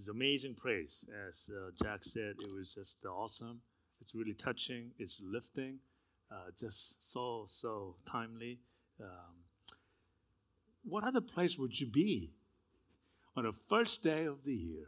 It's 0.00 0.08
amazing 0.08 0.54
praise. 0.54 1.04
As 1.28 1.50
uh, 1.54 1.72
Jack 1.82 2.04
said, 2.04 2.36
it 2.40 2.50
was 2.54 2.74
just 2.74 3.04
awesome. 3.04 3.60
It's 4.00 4.14
really 4.14 4.32
touching. 4.32 4.92
It's 4.98 5.20
lifting. 5.22 5.78
Uh, 6.32 6.52
just 6.58 7.12
so, 7.12 7.44
so 7.46 7.96
timely. 8.10 8.60
Um, 8.98 9.44
what 10.84 11.04
other 11.04 11.20
place 11.20 11.58
would 11.58 11.78
you 11.78 11.86
be 11.86 12.32
on 13.36 13.44
the 13.44 13.52
first 13.68 14.02
day 14.02 14.24
of 14.24 14.42
the 14.42 14.54
year? 14.54 14.86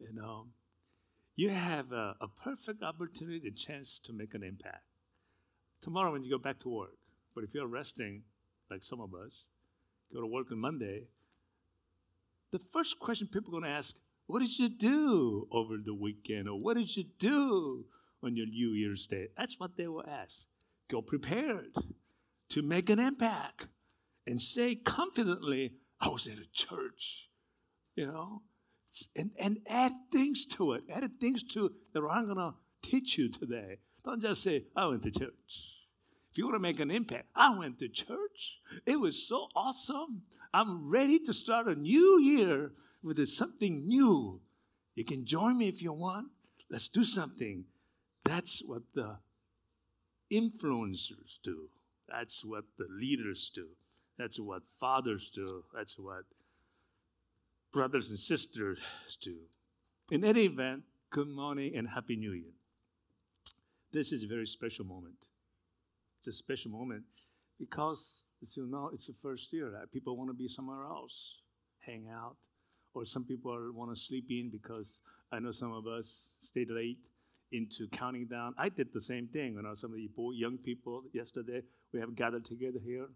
You 0.00 0.12
know, 0.12 0.46
you 1.36 1.50
have 1.50 1.92
a, 1.92 2.16
a 2.20 2.26
perfect 2.26 2.82
opportunity, 2.82 3.46
a 3.46 3.52
chance 3.52 4.00
to 4.06 4.12
make 4.12 4.34
an 4.34 4.42
impact. 4.42 4.82
Tomorrow, 5.80 6.10
when 6.10 6.24
you 6.24 6.30
go 6.30 6.38
back 6.38 6.58
to 6.60 6.68
work, 6.68 6.98
but 7.32 7.44
if 7.44 7.54
you're 7.54 7.68
resting, 7.68 8.22
like 8.72 8.82
some 8.82 9.00
of 9.00 9.14
us, 9.14 9.46
go 10.12 10.20
to 10.20 10.26
work 10.26 10.50
on 10.50 10.58
Monday, 10.58 11.04
the 12.54 12.64
first 12.70 13.00
question 13.00 13.26
people 13.26 13.50
are 13.50 13.60
going 13.60 13.64
to 13.64 13.76
ask, 13.76 13.96
what 14.28 14.38
did 14.38 14.56
you 14.56 14.68
do 14.68 15.48
over 15.50 15.74
the 15.84 15.92
weekend? 15.92 16.48
Or 16.48 16.56
what 16.56 16.76
did 16.76 16.96
you 16.96 17.02
do 17.18 17.84
on 18.22 18.36
your 18.36 18.46
New 18.46 18.70
Year's 18.70 19.08
Day? 19.08 19.26
That's 19.36 19.58
what 19.58 19.76
they 19.76 19.88
will 19.88 20.04
ask. 20.08 20.46
Go 20.88 21.02
prepared 21.02 21.74
to 22.50 22.62
make 22.62 22.90
an 22.90 23.00
impact 23.00 23.66
and 24.24 24.40
say 24.40 24.76
confidently, 24.76 25.72
I 26.00 26.10
was 26.10 26.28
at 26.28 26.38
a 26.38 26.46
church, 26.52 27.28
you 27.96 28.06
know, 28.06 28.42
and, 29.16 29.32
and 29.36 29.58
add 29.66 29.90
things 30.12 30.46
to 30.46 30.74
it. 30.74 30.84
Add 30.88 31.18
things 31.20 31.42
to 31.54 31.72
that 31.92 32.02
I'm 32.08 32.26
going 32.26 32.36
to 32.36 32.54
teach 32.88 33.18
you 33.18 33.30
today. 33.30 33.78
Don't 34.04 34.22
just 34.22 34.44
say, 34.44 34.66
I 34.76 34.86
went 34.86 35.02
to 35.02 35.10
church. 35.10 35.72
If 36.30 36.38
you 36.38 36.44
want 36.44 36.54
to 36.54 36.60
make 36.60 36.78
an 36.78 36.92
impact, 36.92 37.26
I 37.34 37.58
went 37.58 37.80
to 37.80 37.88
church. 37.88 38.23
It 38.86 39.00
was 39.00 39.26
so 39.26 39.48
awesome. 39.54 40.22
I'm 40.52 40.88
ready 40.88 41.18
to 41.20 41.32
start 41.32 41.66
a 41.68 41.74
new 41.74 42.20
year 42.20 42.72
with 43.02 43.24
something 43.26 43.86
new. 43.86 44.40
You 44.94 45.04
can 45.04 45.24
join 45.24 45.58
me 45.58 45.68
if 45.68 45.82
you 45.82 45.92
want. 45.92 46.28
Let's 46.70 46.88
do 46.88 47.04
something. 47.04 47.64
That's 48.24 48.62
what 48.64 48.82
the 48.94 49.18
influencers 50.32 51.38
do. 51.42 51.68
That's 52.08 52.44
what 52.44 52.64
the 52.78 52.86
leaders 52.90 53.50
do. 53.54 53.66
That's 54.18 54.38
what 54.38 54.62
fathers 54.80 55.30
do. 55.34 55.64
That's 55.74 55.98
what 55.98 56.24
brothers 57.72 58.10
and 58.10 58.18
sisters 58.18 58.80
do. 59.20 59.36
In 60.10 60.24
any 60.24 60.44
event, 60.44 60.82
good 61.10 61.28
morning 61.28 61.74
and 61.76 61.88
Happy 61.88 62.16
New 62.16 62.32
Year. 62.32 62.52
This 63.92 64.12
is 64.12 64.22
a 64.22 64.26
very 64.26 64.46
special 64.46 64.84
moment. 64.84 65.26
It's 66.18 66.28
a 66.28 66.32
special 66.32 66.70
moment 66.70 67.04
because, 67.58 68.20
you 68.56 68.66
know, 68.66 68.90
it's 68.92 69.06
the 69.06 69.14
first 69.14 69.52
year. 69.52 69.72
Right? 69.72 69.90
People 69.90 70.16
want 70.16 70.30
to 70.30 70.34
be 70.34 70.48
somewhere 70.48 70.84
else, 70.84 71.40
hang 71.80 72.08
out, 72.12 72.36
or 72.94 73.04
some 73.04 73.24
people 73.24 73.56
want 73.74 73.94
to 73.94 74.00
sleep 74.00 74.26
in 74.30 74.50
because 74.50 75.00
I 75.32 75.40
know 75.40 75.52
some 75.52 75.72
of 75.72 75.86
us 75.86 76.30
stayed 76.38 76.70
late 76.70 77.08
into 77.52 77.88
counting 77.88 78.26
down. 78.26 78.54
I 78.58 78.68
did 78.68 78.92
the 78.92 79.00
same 79.00 79.28
thing. 79.28 79.54
You 79.54 79.62
know, 79.62 79.74
some 79.74 79.92
of 79.92 79.96
the 79.96 80.08
young 80.34 80.58
people 80.58 81.02
yesterday, 81.12 81.62
we 81.92 82.00
have 82.00 82.14
gathered 82.14 82.44
together 82.44 82.80
here. 82.84 83.06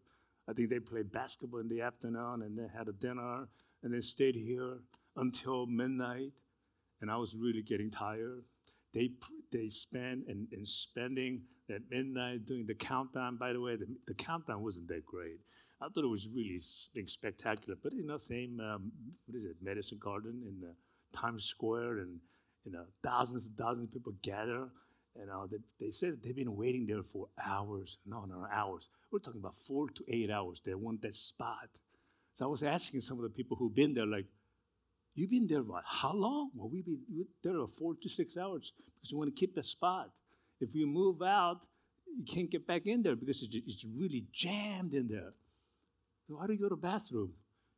I 0.48 0.52
think 0.52 0.70
they 0.70 0.80
played 0.80 1.12
basketball 1.12 1.60
in 1.60 1.68
the 1.68 1.82
afternoon 1.82 2.42
and 2.42 2.58
they 2.58 2.68
had 2.76 2.88
a 2.88 2.92
dinner 2.92 3.48
and 3.82 3.92
they 3.92 4.00
stayed 4.00 4.34
here 4.34 4.78
until 5.16 5.66
midnight. 5.66 6.32
And 7.00 7.10
I 7.10 7.16
was 7.16 7.34
really 7.34 7.62
getting 7.62 7.90
tired. 7.90 8.44
They, 8.94 9.10
they 9.52 9.68
spent 9.68 10.26
and, 10.28 10.48
and 10.52 10.66
spending 10.66 11.42
that 11.68 11.82
midnight 11.90 12.46
doing 12.46 12.66
the 12.66 12.74
countdown. 12.74 13.36
By 13.36 13.52
the 13.52 13.60
way, 13.60 13.76
the, 13.76 13.86
the 14.06 14.14
countdown 14.14 14.62
wasn't 14.62 14.88
that 14.88 15.04
great. 15.04 15.40
I 15.80 15.88
thought 15.88 16.04
it 16.04 16.08
was 16.08 16.28
really 16.28 16.58
spectacular. 16.58 17.76
But 17.80 17.92
you 17.92 18.04
know, 18.04 18.18
same 18.18 18.60
um, 18.60 18.90
what 19.26 19.38
is 19.38 19.44
it, 19.44 19.56
Madison 19.62 19.98
Garden 19.98 20.42
in 20.44 20.68
uh, 20.68 20.72
Times 21.12 21.44
Square, 21.44 21.98
and 21.98 22.18
you 22.64 22.72
know, 22.72 22.84
thousands 23.02 23.46
and 23.46 23.56
thousands 23.56 23.84
of 23.88 23.92
people 23.92 24.12
gather. 24.22 24.68
And 25.20 25.30
uh, 25.30 25.46
they, 25.50 25.58
they 25.80 25.90
said 25.90 26.18
they've 26.22 26.34
been 26.34 26.56
waiting 26.56 26.86
there 26.86 27.02
for 27.02 27.28
hours. 27.44 27.98
No, 28.06 28.24
no, 28.24 28.46
hours. 28.52 28.88
We're 29.10 29.18
talking 29.20 29.40
about 29.40 29.54
four 29.54 29.88
to 29.90 30.04
eight 30.08 30.30
hours. 30.30 30.60
They 30.64 30.74
want 30.74 31.02
that 31.02 31.14
spot. 31.14 31.68
So 32.34 32.44
I 32.44 32.48
was 32.48 32.62
asking 32.62 33.00
some 33.00 33.18
of 33.18 33.24
the 33.24 33.30
people 33.30 33.56
who've 33.56 33.74
been 33.74 33.94
there, 33.94 34.06
like, 34.06 34.26
you've 35.18 35.30
been 35.30 35.48
there 35.48 35.62
what? 35.62 35.84
How 35.86 36.12
long? 36.12 36.50
Well, 36.54 36.68
we've 36.68 36.84
been 36.84 37.26
there 37.42 37.54
for 37.54 37.68
four 37.68 37.94
to 38.02 38.08
six 38.08 38.36
hours 38.36 38.72
because 38.96 39.12
we 39.12 39.18
want 39.18 39.34
to 39.34 39.38
keep 39.38 39.54
the 39.54 39.62
spot. 39.62 40.10
If 40.60 40.74
you 40.74 40.86
move 40.86 41.22
out, 41.22 41.60
you 42.16 42.24
can't 42.24 42.50
get 42.50 42.66
back 42.66 42.86
in 42.86 43.02
there 43.02 43.16
because 43.16 43.42
it's, 43.42 43.54
it's 43.54 43.86
really 43.96 44.24
jammed 44.32 44.94
in 44.94 45.08
there. 45.08 45.32
How 46.38 46.46
do 46.46 46.52
you 46.52 46.58
go 46.58 46.68
to 46.68 46.76
bathroom? 46.76 47.32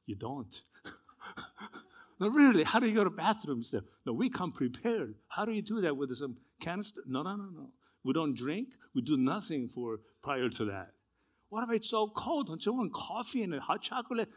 You 0.07 0.17
don't. 0.17 0.63
no, 2.21 2.29
really, 2.29 2.65
how 2.65 2.81
do 2.81 2.89
you 2.89 2.95
go 2.95 3.05
to 3.05 3.11
bathroom? 3.11 3.63
So, 3.63 3.83
no, 4.05 4.13
we 4.13 4.29
come 4.29 4.53
prepared. 4.53 5.15
How 5.29 5.45
do 5.45 5.53
you 5.53 5.63
do 5.63 5.81
that 5.83 5.97
with 5.97 6.15
some 6.17 6.37
canister? 6.61 7.03
No, 7.07 7.23
no, 7.23 7.37
no, 7.37 7.45
no. 7.45 7.71
We 8.03 8.13
don't 8.13 8.35
drink. 8.37 8.69
We 8.95 9.03
do 9.03 9.17
nothing 9.17 9.69
for 9.69 10.01
prior 10.23 10.49
to 10.49 10.65
that. 10.67 10.93
What 11.51 11.65
if 11.65 11.75
it's 11.77 11.91
so 11.91 12.09
cold? 12.09 12.47
Don't 12.47 12.65
you 12.65 12.73
want 12.73 12.93
coffee 12.93 13.43
and 13.43 13.55
hot 13.61 13.83
chocolate? 13.83 14.29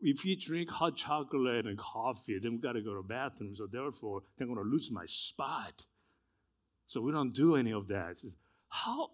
If 0.00 0.24
you 0.24 0.36
drink 0.36 0.70
hot 0.70 0.96
chocolate 0.96 1.66
and 1.66 1.76
coffee, 1.76 2.38
then 2.38 2.52
we 2.52 2.58
got 2.58 2.72
to 2.72 2.80
go 2.80 2.94
to 2.94 3.02
the 3.02 3.08
bathroom. 3.08 3.56
So 3.56 3.66
therefore, 3.66 4.22
they're 4.36 4.46
going 4.46 4.58
to 4.58 4.64
lose 4.64 4.90
my 4.92 5.06
spot. 5.06 5.84
So 6.86 7.00
we 7.00 7.12
don't 7.12 7.34
do 7.34 7.56
any 7.56 7.72
of 7.72 7.88
that. 7.88 8.18
How 8.68 9.10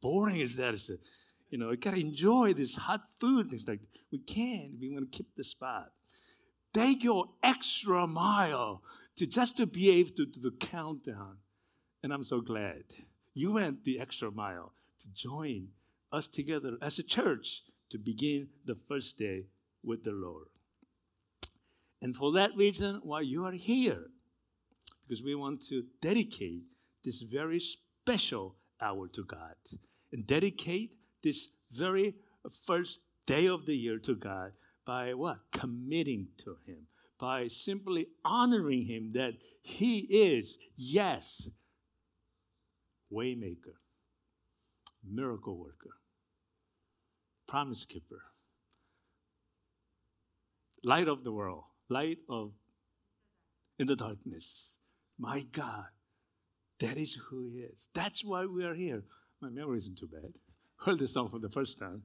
boring 0.00 0.40
is 0.40 0.56
that? 0.56 0.74
You 1.50 1.58
know, 1.58 1.70
you 1.70 1.76
got 1.76 1.94
to 1.94 2.00
enjoy 2.00 2.54
this 2.54 2.76
hot 2.76 3.02
food. 3.20 3.52
It's 3.52 3.68
like, 3.68 3.80
we 4.10 4.18
can't. 4.18 4.72
We 4.80 4.90
want 4.90 5.12
to 5.12 5.16
keep 5.16 5.34
the 5.36 5.44
spot. 5.44 5.92
They 6.72 6.94
go 6.94 7.34
extra 7.42 8.06
mile 8.06 8.82
to 9.16 9.26
just 9.26 9.58
to 9.58 9.66
be 9.66 9.90
able 9.90 10.12
to 10.16 10.26
do 10.26 10.40
the 10.40 10.56
countdown. 10.58 11.36
And 12.02 12.12
I'm 12.12 12.24
so 12.24 12.40
glad 12.40 12.84
you 13.34 13.52
went 13.52 13.84
the 13.84 14.00
extra 14.00 14.30
mile 14.30 14.72
to 15.00 15.08
join 15.12 15.68
us 16.10 16.26
together 16.26 16.76
as 16.82 16.98
a 16.98 17.02
church 17.02 17.62
to 17.92 17.98
begin 17.98 18.48
the 18.64 18.74
first 18.74 19.18
day 19.18 19.44
with 19.84 20.02
the 20.02 20.12
Lord. 20.12 20.48
And 22.00 22.16
for 22.16 22.32
that 22.32 22.56
reason, 22.56 23.00
why 23.04 23.20
you 23.20 23.44
are 23.44 23.52
here, 23.52 24.06
because 25.06 25.22
we 25.22 25.34
want 25.34 25.62
to 25.68 25.84
dedicate 26.00 26.64
this 27.04 27.20
very 27.20 27.60
special 27.60 28.56
hour 28.80 29.08
to 29.08 29.24
God 29.24 29.56
and 30.10 30.26
dedicate 30.26 30.96
this 31.22 31.54
very 31.70 32.14
first 32.66 33.00
day 33.26 33.46
of 33.46 33.66
the 33.66 33.76
year 33.76 33.98
to 33.98 34.14
God 34.14 34.52
by 34.86 35.12
what? 35.12 35.38
Committing 35.52 36.28
to 36.38 36.56
Him, 36.66 36.86
by 37.20 37.46
simply 37.46 38.08
honoring 38.24 38.86
Him 38.86 39.12
that 39.12 39.34
He 39.60 39.98
is, 40.00 40.56
yes, 40.76 41.50
waymaker, 43.12 43.76
miracle 45.04 45.58
worker, 45.58 45.96
promise 47.52 47.84
keeper, 47.84 48.22
light 50.82 51.06
of 51.06 51.22
the 51.22 51.30
world, 51.30 51.64
light 51.90 52.16
of 52.26 52.52
in 53.78 53.86
the 53.86 53.94
darkness. 53.94 54.78
My 55.18 55.44
God, 55.52 55.84
that 56.80 56.96
is 56.96 57.12
who 57.14 57.50
He 57.50 57.58
is. 57.58 57.90
That's 57.92 58.24
why 58.24 58.46
we 58.46 58.64
are 58.64 58.72
here. 58.72 59.02
My 59.42 59.50
memory 59.50 59.76
isn't 59.76 59.98
too 59.98 60.06
bad. 60.06 60.32
Heard 60.78 61.00
the 61.00 61.06
song 61.06 61.28
for 61.28 61.38
the 61.38 61.50
first 61.50 61.78
time. 61.78 62.04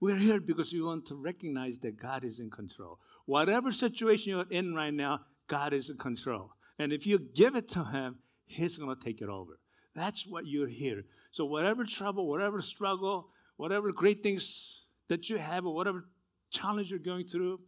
We're 0.00 0.16
here 0.16 0.40
because 0.40 0.72
we 0.72 0.80
want 0.80 1.04
to 1.08 1.16
recognize 1.16 1.78
that 1.80 2.00
God 2.00 2.24
is 2.24 2.40
in 2.40 2.50
control. 2.50 3.00
Whatever 3.26 3.70
situation 3.70 4.30
you're 4.30 4.46
in 4.48 4.74
right 4.74 4.94
now, 4.94 5.20
God 5.46 5.74
is 5.74 5.90
in 5.90 5.98
control. 5.98 6.52
And 6.78 6.90
if 6.90 7.06
you 7.06 7.18
give 7.18 7.54
it 7.54 7.68
to 7.72 7.84
Him, 7.84 8.16
He's 8.46 8.78
going 8.78 8.96
to 8.96 9.04
take 9.04 9.20
it 9.20 9.28
over. 9.28 9.58
That's 9.94 10.26
what 10.26 10.46
you're 10.46 10.68
here. 10.68 11.04
So, 11.34 11.44
whatever 11.44 11.82
trouble, 11.82 12.28
whatever 12.28 12.62
struggle, 12.62 13.30
whatever 13.56 13.90
great 13.90 14.22
things 14.22 14.84
that 15.08 15.28
you 15.28 15.36
have, 15.36 15.66
or 15.66 15.74
whatever 15.74 16.04
challenge 16.52 16.90
you're 16.90 17.00
going 17.00 17.26
through, 17.26 17.58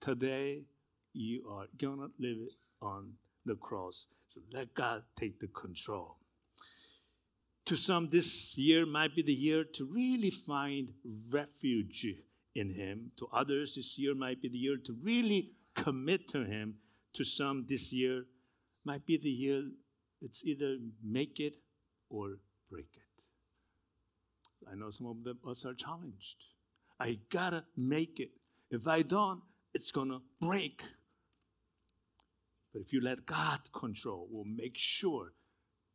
today 0.00 0.62
you 1.12 1.42
are 1.50 1.66
going 1.76 1.98
to 1.98 2.12
live 2.20 2.36
it 2.46 2.52
on 2.80 3.14
the 3.44 3.56
cross. 3.56 4.06
So, 4.28 4.40
let 4.52 4.72
God 4.72 5.02
take 5.18 5.40
the 5.40 5.48
control. 5.48 6.18
To 7.64 7.76
some, 7.76 8.08
this 8.08 8.56
year 8.56 8.86
might 8.86 9.16
be 9.16 9.22
the 9.22 9.34
year 9.34 9.64
to 9.64 9.84
really 9.84 10.30
find 10.30 10.90
refuge 11.28 12.06
in 12.54 12.70
Him. 12.72 13.10
To 13.16 13.26
others, 13.32 13.74
this 13.74 13.98
year 13.98 14.14
might 14.14 14.40
be 14.40 14.48
the 14.48 14.58
year 14.58 14.76
to 14.84 14.96
really 15.02 15.50
commit 15.74 16.28
to 16.28 16.44
Him. 16.44 16.76
To 17.14 17.24
some, 17.24 17.66
this 17.68 17.92
year 17.92 18.26
might 18.84 19.04
be 19.04 19.16
the 19.16 19.28
year 19.28 19.64
it's 20.22 20.44
either 20.44 20.76
make 21.02 21.40
it 21.40 21.56
or 22.08 22.36
break 22.70 22.88
it. 22.94 23.06
I 24.70 24.74
know 24.74 24.90
some 24.90 25.06
of 25.06 25.48
us 25.48 25.64
are 25.64 25.74
challenged. 25.74 26.36
I 26.98 27.18
gotta 27.30 27.64
make 27.76 28.20
it. 28.20 28.30
If 28.70 28.88
I 28.88 29.02
don't, 29.02 29.42
it's 29.74 29.92
gonna 29.92 30.20
break. 30.40 30.82
But 32.72 32.82
if 32.82 32.92
you 32.92 33.00
let 33.00 33.26
God 33.26 33.60
control, 33.72 34.28
we'll 34.30 34.44
make 34.44 34.76
sure 34.76 35.32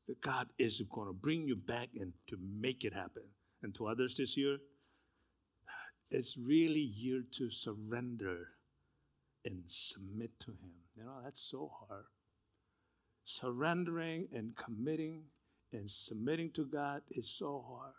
that 0.08 0.22
God 0.22 0.48
is 0.58 0.78
to 0.78 1.14
bring 1.14 1.48
you 1.48 1.56
back 1.56 1.90
and 2.00 2.14
to 2.28 2.38
make 2.42 2.84
it 2.84 2.94
happen. 2.94 3.24
And 3.64 3.76
to 3.76 3.88
others 3.88 4.16
this 4.16 4.36
year, 4.36 4.58
it's 6.10 6.38
really 6.38 6.80
year 6.80 7.22
to 7.38 7.52
surrender 7.52 8.48
and 9.46 9.64
submit 9.68 10.40
to 10.42 10.52
Him. 10.52 10.72
You 10.96 11.04
know, 11.04 11.22
that's 11.24 11.42
so 11.42 11.72
hard. 11.88 12.06
Surrendering 13.24 14.28
and 14.34 14.56
committing 14.56 15.24
and 15.74 15.90
submitting 15.90 16.52
to 16.52 16.66
God 16.66 17.02
is 17.10 17.30
so 17.30 17.64
hard. 17.68 17.94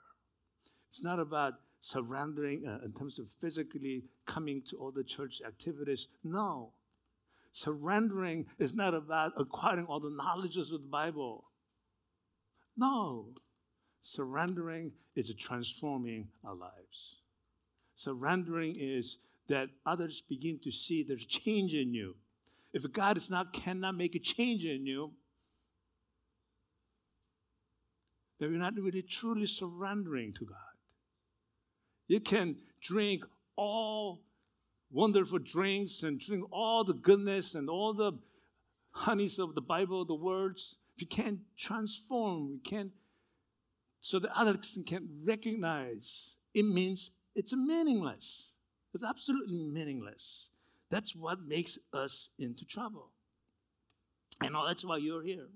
It's 0.88 1.02
not 1.02 1.18
about 1.18 1.54
surrendering 1.80 2.66
uh, 2.66 2.84
in 2.84 2.92
terms 2.92 3.18
of 3.18 3.26
physically 3.40 4.04
coming 4.26 4.62
to 4.68 4.76
all 4.76 4.90
the 4.90 5.04
church 5.04 5.42
activities. 5.46 6.08
No. 6.22 6.72
Surrendering 7.52 8.46
is 8.58 8.74
not 8.74 8.94
about 8.94 9.32
acquiring 9.36 9.86
all 9.86 10.00
the 10.00 10.14
knowledges 10.14 10.70
of 10.70 10.82
the 10.82 10.88
Bible. 10.88 11.44
No. 12.76 13.26
Surrendering 14.00 14.92
is 15.14 15.32
transforming 15.34 16.28
our 16.44 16.54
lives. 16.54 17.16
Surrendering 17.94 18.76
is 18.78 19.18
that 19.48 19.68
others 19.84 20.22
begin 20.28 20.58
to 20.64 20.70
see 20.70 21.02
there's 21.02 21.26
change 21.26 21.74
in 21.74 21.92
you. 21.92 22.16
If 22.72 22.90
God 22.92 23.16
is 23.16 23.30
not 23.30 23.52
cannot 23.52 23.96
make 23.96 24.14
a 24.14 24.18
change 24.18 24.64
in 24.64 24.86
you, 24.86 25.12
then 28.42 28.50
you're 28.50 28.60
not 28.60 28.74
really 28.74 29.02
truly 29.02 29.46
surrendering 29.46 30.32
to 30.34 30.44
God. 30.44 30.56
You 32.08 32.20
can 32.20 32.56
drink 32.80 33.24
all 33.56 34.20
wonderful 34.90 35.38
drinks 35.38 36.02
and 36.02 36.18
drink 36.18 36.44
all 36.50 36.84
the 36.84 36.94
goodness 36.94 37.54
and 37.54 37.70
all 37.70 37.94
the 37.94 38.12
honeys 38.90 39.38
of 39.38 39.54
the 39.54 39.60
Bible, 39.60 40.04
the 40.04 40.14
words. 40.14 40.76
You 40.96 41.06
can't 41.06 41.40
transform, 41.56 42.50
you 42.52 42.60
can't, 42.62 42.90
so 44.00 44.18
that 44.18 44.30
others 44.36 44.78
can't 44.86 45.06
recognize, 45.24 46.34
it 46.52 46.64
means 46.64 47.12
it's 47.34 47.54
meaningless. 47.54 48.54
It's 48.92 49.04
absolutely 49.04 49.56
meaningless. 49.56 50.50
That's 50.90 51.16
what 51.16 51.40
makes 51.46 51.78
us 51.94 52.30
into 52.38 52.66
trouble. 52.66 53.08
And 54.42 54.54
that's 54.66 54.84
why 54.84 54.98
you're 54.98 55.22
here. 55.22 55.48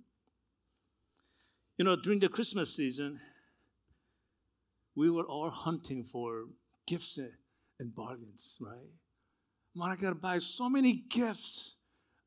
You 1.78 1.84
know, 1.84 1.94
during 1.94 2.20
the 2.20 2.28
Christmas 2.30 2.74
season, 2.74 3.20
we 4.94 5.10
were 5.10 5.24
all 5.24 5.50
hunting 5.50 6.04
for 6.04 6.46
gifts 6.86 7.18
and 7.78 7.94
bargains, 7.94 8.56
right? 8.60 8.90
Man, 9.74 9.90
I 9.90 9.96
gotta 9.96 10.14
buy 10.14 10.38
so 10.38 10.70
many 10.70 11.04
gifts. 11.10 11.74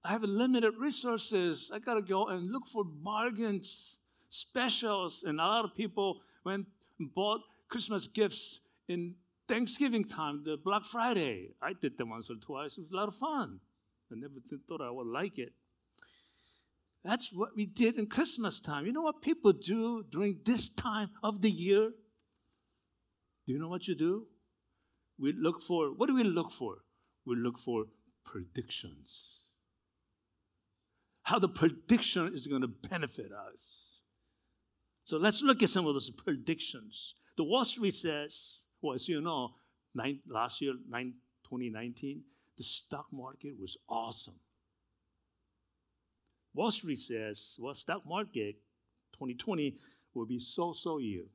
I 0.04 0.10
have 0.10 0.22
limited 0.22 0.76
resources. 0.78 1.72
I 1.74 1.80
gotta 1.80 2.04
go 2.04 2.28
and 2.28 2.52
look 2.52 2.68
for 2.68 2.84
bargains, 2.84 3.98
specials. 4.30 5.24
And 5.24 5.40
a 5.40 5.44
lot 5.44 5.66
of 5.66 5.76
people 5.76 6.22
went 6.46 6.68
and 7.00 7.12
bought 7.14 7.42
Christmas 7.70 8.06
gifts 8.06 8.60
in 8.88 9.16
Thanksgiving 9.48 10.04
time, 10.04 10.44
the 10.46 10.58
Black 10.64 10.86
Friday. 10.86 11.56
I 11.60 11.74
did 11.74 11.98
that 11.98 12.06
once 12.06 12.30
or 12.30 12.36
twice. 12.36 12.78
It 12.78 12.82
was 12.82 12.92
a 12.92 12.96
lot 12.96 13.08
of 13.08 13.16
fun. 13.16 13.60
I 14.12 14.16
never 14.16 14.36
thought 14.68 14.82
I 14.82 14.92
would 14.92 15.08
like 15.08 15.40
it. 15.40 15.54
That's 17.04 17.32
what 17.32 17.56
we 17.56 17.66
did 17.66 17.98
in 17.98 18.08
Christmas 18.08 18.60
time. 18.60 18.86
You 18.86 18.92
know 18.92 19.02
what 19.02 19.22
people 19.22 19.54
do 19.54 20.04
during 20.10 20.40
this 20.44 20.70
time 20.70 21.10
of 21.24 21.42
the 21.42 21.50
year? 21.50 21.92
Do 23.46 23.54
you 23.54 23.60
know 23.60 23.70
what 23.70 23.88
you 23.88 23.96
do? 23.96 24.28
We 25.18 25.34
look 25.34 25.62
for, 25.62 25.88
what 25.88 26.08
do 26.08 26.16
we 26.16 26.24
look 26.24 26.52
for? 26.52 26.80
We 27.26 27.36
look 27.36 27.58
for 27.58 27.86
predictions. 28.26 29.38
How 31.24 31.40
the 31.40 31.50
prediction 31.50 32.34
is 32.34 32.48
going 32.48 32.62
to 32.62 32.68
benefit 32.68 33.32
us. 33.32 34.02
So 35.04 35.18
let's 35.18 35.42
look 35.42 35.64
at 35.64 35.70
some 35.70 35.88
of 35.88 35.94
those 35.94 36.10
predictions. 36.10 37.16
The 37.38 37.44
Wall 37.44 37.66
Street 37.66 37.96
says, 37.96 38.64
well, 38.82 38.94
as 38.94 39.08
you 39.08 39.22
know, 39.22 39.56
nine, 39.96 40.20
last 40.28 40.62
year, 40.62 40.74
nine, 40.88 41.14
2019, 41.46 42.22
the 42.58 42.64
stock 42.64 43.08
market 43.12 43.54
was 43.60 43.78
awesome. 43.88 44.40
Wall 46.60 46.72
Street 46.72 47.00
says, 47.00 47.58
well, 47.60 47.74
stock 47.74 48.06
market 48.06 48.56
2020 49.14 49.78
will 50.14 50.26
be 50.26 50.40
so-so 50.40 50.98
year 50.98 51.26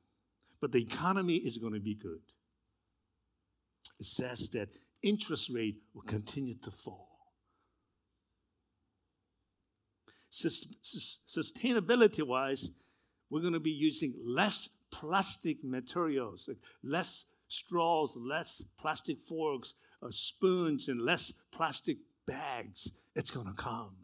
but 0.65 0.73
the 0.73 0.81
economy 0.81 1.37
is 1.37 1.59
going 1.59 1.75
to 1.75 1.79
be 1.79 1.95
good. 1.95 2.23
It 4.01 4.07
says 4.07 4.49
that 4.55 4.71
interest 5.03 5.51
rate 5.55 5.77
will 5.93 6.05
continue 6.05 6.55
to 6.63 6.71
fall. 6.71 7.11
Sustainability 10.33 12.27
wise, 12.27 12.71
we're 13.29 13.43
going 13.43 13.53
to 13.53 13.61
be 13.61 13.73
using 13.73 14.15
less 14.25 14.71
plastic 14.91 15.63
materials, 15.63 16.49
less 16.83 17.35
straws, 17.49 18.17
less 18.17 18.63
plastic 18.81 19.21
forks, 19.21 19.75
or 20.01 20.13
spoons, 20.13 20.89
and 20.89 20.99
less 20.99 21.31
plastic 21.53 21.99
bags. 22.27 22.91
It's 23.15 23.31
going 23.31 23.49
to 23.49 23.53
come. 23.53 23.97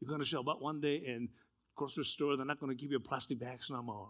You're 0.00 0.08
going 0.08 0.20
to 0.20 0.26
show 0.26 0.40
up 0.40 0.60
one 0.60 0.80
day 0.80 0.96
in 0.96 1.28
grocery 1.76 2.04
store, 2.04 2.36
they're 2.36 2.46
not 2.46 2.60
going 2.60 2.76
to 2.76 2.80
give 2.80 2.90
you 2.90 3.00
plastic 3.00 3.38
bags 3.40 3.70
no 3.70 3.82
more. 3.82 4.08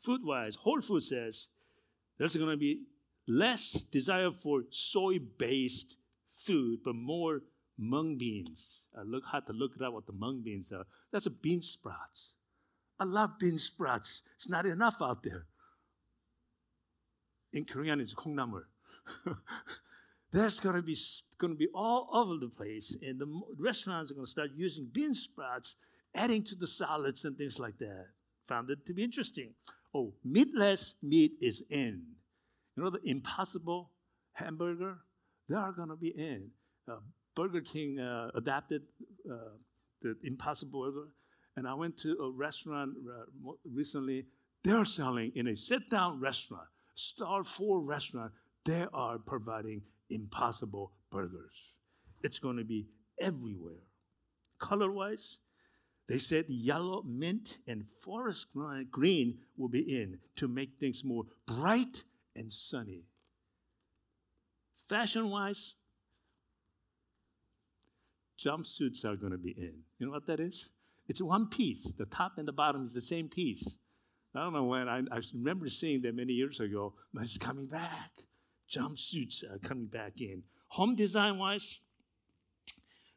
food 0.00 0.24
wise, 0.24 0.56
Whole 0.56 0.80
Food 0.80 1.02
says 1.02 1.48
there's 2.18 2.36
going 2.36 2.50
to 2.50 2.56
be 2.56 2.82
less 3.28 3.72
desire 3.72 4.30
for 4.30 4.64
soy 4.70 5.18
based 5.18 5.98
food, 6.32 6.80
but 6.84 6.94
more 6.94 7.42
mung 7.78 8.16
beans. 8.18 8.86
I 8.98 9.02
look 9.02 9.24
had 9.30 9.46
to 9.46 9.52
look 9.52 9.72
it 9.76 9.82
up 9.82 9.92
what 9.92 10.06
the 10.06 10.12
mung 10.12 10.42
beans 10.42 10.72
are. 10.72 10.84
That's 11.12 11.26
a 11.26 11.30
bean 11.30 11.62
sprouts. 11.62 12.34
I 12.98 13.04
love 13.04 13.38
bean 13.38 13.58
sprouts. 13.58 14.22
It's 14.34 14.48
not 14.48 14.66
enough 14.66 15.00
out 15.00 15.22
there. 15.22 15.46
In 17.52 17.64
Korean, 17.64 18.00
it's 18.00 18.14
콩 18.14 18.36
나물. 20.30 20.40
There's 20.40 20.60
going 20.60 20.76
to 20.76 20.82
be 20.82 20.96
going 21.38 21.52
to 21.52 21.58
be 21.58 21.68
all 21.74 22.08
over 22.12 22.36
the 22.38 22.48
place, 22.48 22.96
and 23.02 23.18
the 23.18 23.26
restaurants 23.58 24.10
are 24.10 24.14
going 24.14 24.26
to 24.26 24.30
start 24.30 24.50
using 24.56 24.88
bean 24.92 25.14
sprouts, 25.14 25.76
adding 26.14 26.44
to 26.44 26.54
the 26.54 26.66
salads 26.66 27.24
and 27.24 27.36
things 27.36 27.58
like 27.58 27.78
that. 27.78 28.06
Found 28.46 28.70
it 28.70 28.86
to 28.86 28.94
be 28.94 29.02
interesting. 29.02 29.54
Oh, 29.94 30.14
meatless 30.24 30.94
meat 31.02 31.32
is 31.40 31.62
in. 31.68 32.02
You 32.76 32.84
know 32.84 32.90
the 32.90 33.00
impossible 33.04 33.90
hamburger? 34.32 34.98
They 35.48 35.56
are 35.56 35.72
going 35.72 35.88
to 35.88 35.96
be 35.96 36.08
in. 36.08 36.50
Uh, 36.88 36.98
Burger 37.34 37.60
King 37.60 37.98
uh, 37.98 38.30
adapted 38.34 38.82
uh, 39.30 39.56
the 40.02 40.16
impossible 40.22 40.82
burger. 40.82 41.08
And 41.56 41.66
I 41.66 41.74
went 41.74 41.98
to 41.98 42.16
a 42.22 42.30
restaurant 42.30 42.92
uh, 43.08 43.52
recently. 43.64 44.26
They're 44.62 44.84
selling 44.84 45.32
in 45.34 45.48
a 45.48 45.56
sit 45.56 45.90
down 45.90 46.20
restaurant, 46.20 46.68
star 46.94 47.42
four 47.44 47.80
restaurant, 47.80 48.32
they 48.64 48.86
are 48.92 49.18
providing 49.18 49.82
impossible 50.10 50.92
burgers. 51.10 51.54
It's 52.22 52.38
going 52.38 52.56
to 52.56 52.64
be 52.64 52.88
everywhere. 53.20 53.84
Color 54.58 54.90
wise, 54.90 55.38
they 56.08 56.18
said 56.18 56.46
yellow, 56.48 57.02
mint, 57.02 57.58
and 57.66 57.86
forest 57.86 58.48
green 58.90 59.38
will 59.56 59.68
be 59.68 59.80
in 59.80 60.18
to 60.36 60.48
make 60.48 60.78
things 60.78 61.04
more 61.04 61.24
bright 61.46 62.02
and 62.34 62.52
sunny. 62.52 63.04
Fashion 64.88 65.30
wise, 65.30 65.74
jumpsuits 68.44 69.04
are 69.04 69.16
going 69.16 69.32
to 69.32 69.38
be 69.38 69.52
in. 69.52 69.84
You 69.98 70.06
know 70.06 70.12
what 70.12 70.26
that 70.26 70.40
is? 70.40 70.68
It's 71.08 71.22
one 71.22 71.46
piece. 71.48 71.84
The 71.84 72.06
top 72.06 72.38
and 72.38 72.46
the 72.46 72.52
bottom 72.52 72.84
is 72.84 72.94
the 72.94 73.00
same 73.00 73.28
piece. 73.28 73.78
I 74.34 74.44
don't 74.44 74.52
know 74.52 74.64
when. 74.64 74.88
I, 74.88 74.98
I 75.10 75.20
remember 75.34 75.68
seeing 75.68 76.02
that 76.02 76.14
many 76.14 76.32
years 76.32 76.60
ago, 76.60 76.94
but 77.12 77.24
it's 77.24 77.38
coming 77.38 77.66
back. 77.66 78.10
Jumpsuits 78.70 79.42
are 79.50 79.58
coming 79.58 79.86
back 79.86 80.20
in. 80.20 80.42
Home 80.68 80.94
design 80.94 81.38
wise, 81.38 81.80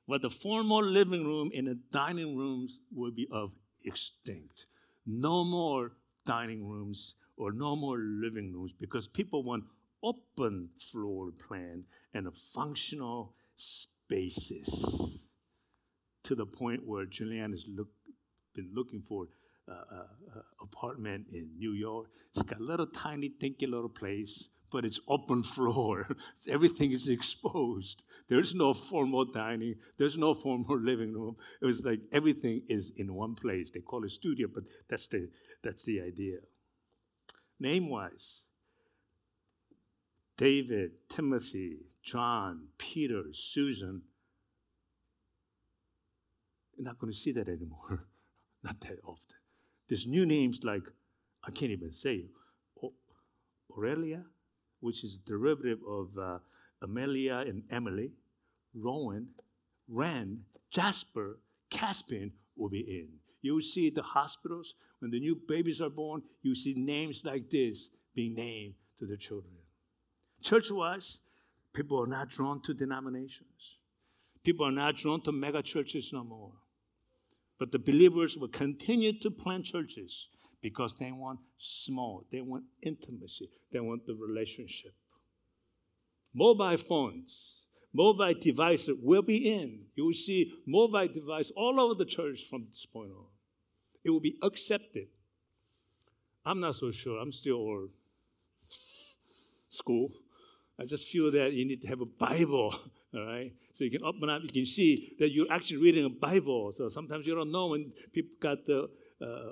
but 0.07 0.21
the 0.21 0.29
formal 0.29 0.83
living 0.83 1.23
room 1.23 1.51
and 1.55 1.67
the 1.67 1.79
dining 1.91 2.35
rooms 2.35 2.79
will 2.93 3.11
be 3.11 3.27
of 3.31 3.51
extinct. 3.85 4.65
No 5.05 5.43
more 5.43 5.91
dining 6.25 6.67
rooms 6.67 7.15
or 7.37 7.51
no 7.51 7.75
more 7.75 7.97
living 7.97 8.51
rooms 8.53 8.73
because 8.79 9.07
people 9.07 9.43
want 9.43 9.65
open 10.01 10.69
floor 10.91 11.31
plan 11.31 11.83
and 12.13 12.27
functional 12.53 13.33
spaces 13.55 15.25
to 16.23 16.35
the 16.35 16.45
point 16.45 16.85
where 16.85 17.05
Julianne 17.05 17.51
has 17.51 17.65
look, 17.67 17.89
been 18.55 18.69
looking 18.73 19.01
for 19.01 19.27
uh, 19.67 19.73
uh, 19.73 20.41
apartment 20.61 21.27
in 21.31 21.49
New 21.57 21.73
York. 21.73 22.07
It's 22.33 22.43
got 22.43 22.59
a 22.59 22.63
little 22.63 22.87
tiny, 22.87 23.29
dinky 23.29 23.67
little 23.67 23.89
place 23.89 24.49
but 24.73 24.83
it's 24.83 24.99
open 25.07 25.43
floor. 25.55 26.07
Everything 26.49 26.91
is 26.91 27.07
exposed. 27.07 28.03
There's 28.27 28.55
no 28.55 28.73
formal 28.73 29.23
dining. 29.23 29.75
There's 29.97 30.17
no 30.17 30.33
formal 30.33 30.77
living 30.79 31.13
room. 31.13 31.37
It 31.61 31.65
was 31.65 31.81
like 31.85 32.01
everything 32.11 32.63
is 32.67 32.91
in 32.97 33.13
one 33.13 33.35
place. 33.35 33.69
They 33.71 33.79
call 33.79 34.03
it 34.03 34.11
studio, 34.11 34.47
but 34.53 34.63
that's 34.89 35.07
the 35.07 35.29
that's 35.63 35.83
the 35.83 36.01
idea. 36.01 36.39
Name 37.59 37.87
wise, 37.89 38.39
David, 40.35 40.91
Timothy, 41.07 41.77
John, 42.01 42.69
Peter, 42.77 43.23
Susan. 43.31 44.01
You're 46.75 46.85
not 46.85 46.97
going 46.97 47.13
to 47.13 47.17
see 47.17 47.31
that 47.33 47.47
anymore. 47.47 48.07
not 48.63 48.81
that 48.81 48.97
often. 49.05 49.37
There's 49.87 50.07
new 50.07 50.25
names 50.25 50.61
like 50.63 50.83
I 51.43 51.51
can't 51.51 51.71
even 51.71 51.91
say 51.91 52.25
Aurelia, 53.77 54.23
which 54.83 55.03
is 55.03 55.15
a 55.15 55.29
derivative 55.29 55.79
of 55.87 56.09
uh, 56.19 56.39
Amelia 56.81 57.45
and 57.47 57.63
Emily, 57.71 58.11
Rowan, 58.75 59.29
Ren, 59.87 60.41
Jasper, 60.71 61.39
Caspian 61.69 62.33
will 62.57 62.69
be 62.69 62.81
in. 62.81 63.07
You 63.41 63.61
see 63.61 63.89
the 63.89 64.01
hospitals, 64.01 64.73
when 64.99 65.11
the 65.11 65.19
new 65.19 65.39
babies 65.47 65.79
are 65.79 65.89
born, 65.89 66.23
you 66.41 66.53
see 66.53 66.73
names 66.73 67.23
like 67.23 67.49
this 67.49 67.89
being 68.13 68.35
named 68.35 68.73
to 68.99 69.05
the 69.05 69.15
children. 69.17 69.53
Church 70.41 70.69
wise, 70.69 71.19
people 71.73 72.01
are 72.01 72.07
not 72.07 72.29
drawn 72.29 72.61
to 72.63 72.73
denominations. 72.73 73.77
People 74.43 74.67
are 74.67 74.71
not 74.71 74.97
drawn 74.97 75.21
to 75.21 75.31
mega 75.31 75.61
churches 75.61 76.09
no 76.11 76.25
more. 76.25 76.51
But 77.57 77.71
the 77.71 77.79
believers 77.79 78.35
will 78.35 78.49
continue 78.49 79.17
to 79.19 79.31
plant 79.31 79.65
churches 79.65 80.27
because 80.63 80.95
they 80.95 81.11
want 81.11 81.39
small, 81.59 82.25
they 82.31 82.41
want 82.41 82.63
intimacy, 82.81 83.49
they 83.71 83.81
want 83.81 84.07
the 84.07 84.15
relationship. 84.15 84.93
Mobile 86.33 86.77
phones, 86.77 87.57
mobile 87.93 88.33
devices 88.33 88.95
will 88.99 89.21
be 89.21 89.53
in. 89.53 89.81
You 89.93 90.05
will 90.05 90.13
see 90.13 90.53
mobile 90.65 91.09
device 91.09 91.51
all 91.55 91.79
over 91.79 91.93
the 91.93 92.05
church 92.05 92.45
from 92.49 92.65
this 92.71 92.87
point 92.91 93.11
on. 93.11 93.25
It 94.05 94.09
will 94.09 94.21
be 94.21 94.37
accepted. 94.41 95.07
I'm 96.45 96.61
not 96.61 96.75
so 96.77 96.91
sure. 96.91 97.19
I'm 97.19 97.33
still 97.33 97.55
old 97.55 97.89
school. 99.69 100.11
I 100.79 100.85
just 100.85 101.07
feel 101.07 101.29
that 101.31 101.51
you 101.53 101.65
need 101.65 101.81
to 101.81 101.87
have 101.87 102.01
a 102.01 102.05
Bible, 102.05 102.73
all 103.13 103.25
right? 103.25 103.53
So 103.73 103.83
you 103.83 103.91
can 103.91 104.03
open 104.03 104.29
up, 104.29 104.41
you 104.43 104.49
can 104.49 104.65
see 104.65 105.13
that 105.19 105.29
you're 105.31 105.51
actually 105.51 105.77
reading 105.77 106.05
a 106.05 106.09
Bible. 106.09 106.71
So 106.71 106.89
sometimes 106.89 107.27
you 107.27 107.35
don't 107.35 107.51
know 107.51 107.67
when 107.67 107.91
people 108.13 108.31
got 108.39 108.65
the 108.65 108.89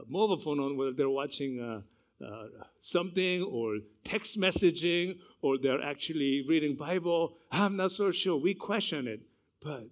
mobile 0.08 0.40
phone 0.40 0.60
on, 0.60 0.78
whether 0.78 0.92
they're 0.92 1.10
watching 1.10 1.60
uh, 1.60 2.26
uh, 2.26 2.48
something 2.80 3.44
or 3.44 3.78
text 4.04 4.40
messaging 4.40 5.18
or 5.42 5.58
they're 5.58 5.82
actually 5.82 6.44
reading 6.48 6.76
Bible. 6.76 7.38
I'm 7.52 7.78
not 7.78 7.92
so 7.92 8.12
sure. 8.12 8.38
We 8.38 8.54
question 8.54 9.08
it, 9.08 9.22
but 9.64 9.88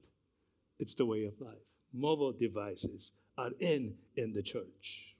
it's 0.79 0.95
the 0.95 1.05
way 1.05 1.25
of 1.25 1.39
life. 1.39 1.57
Mobile 1.93 2.33
devices 2.33 3.11
are 3.37 3.51
in 3.59 3.95
in 4.15 4.33
the 4.33 4.43
church. 4.43 5.15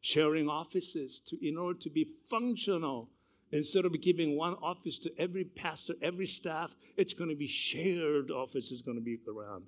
Sharing 0.00 0.48
offices 0.48 1.20
to, 1.26 1.36
in 1.46 1.56
order 1.58 1.78
to 1.80 1.90
be 1.90 2.06
functional 2.30 3.10
Instead 3.50 3.86
of 3.86 3.98
giving 4.00 4.36
one 4.36 4.54
office 4.62 4.98
to 4.98 5.10
every 5.18 5.44
pastor, 5.44 5.94
every 6.02 6.26
staff, 6.26 6.74
it's 6.96 7.14
going 7.14 7.30
to 7.30 7.36
be 7.36 7.46
shared 7.46 8.30
offices 8.30 8.82
going 8.82 8.98
to 8.98 9.02
be 9.02 9.18
around. 9.26 9.64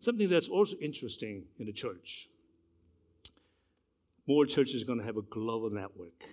Something 0.00 0.30
that's 0.30 0.48
also 0.48 0.76
interesting 0.76 1.44
in 1.58 1.66
the 1.66 1.72
church. 1.72 2.28
More 4.26 4.46
churches 4.46 4.82
are 4.82 4.86
going 4.86 4.98
to 4.98 5.04
have 5.04 5.16
a 5.16 5.22
global 5.22 5.70
network. 5.70 6.24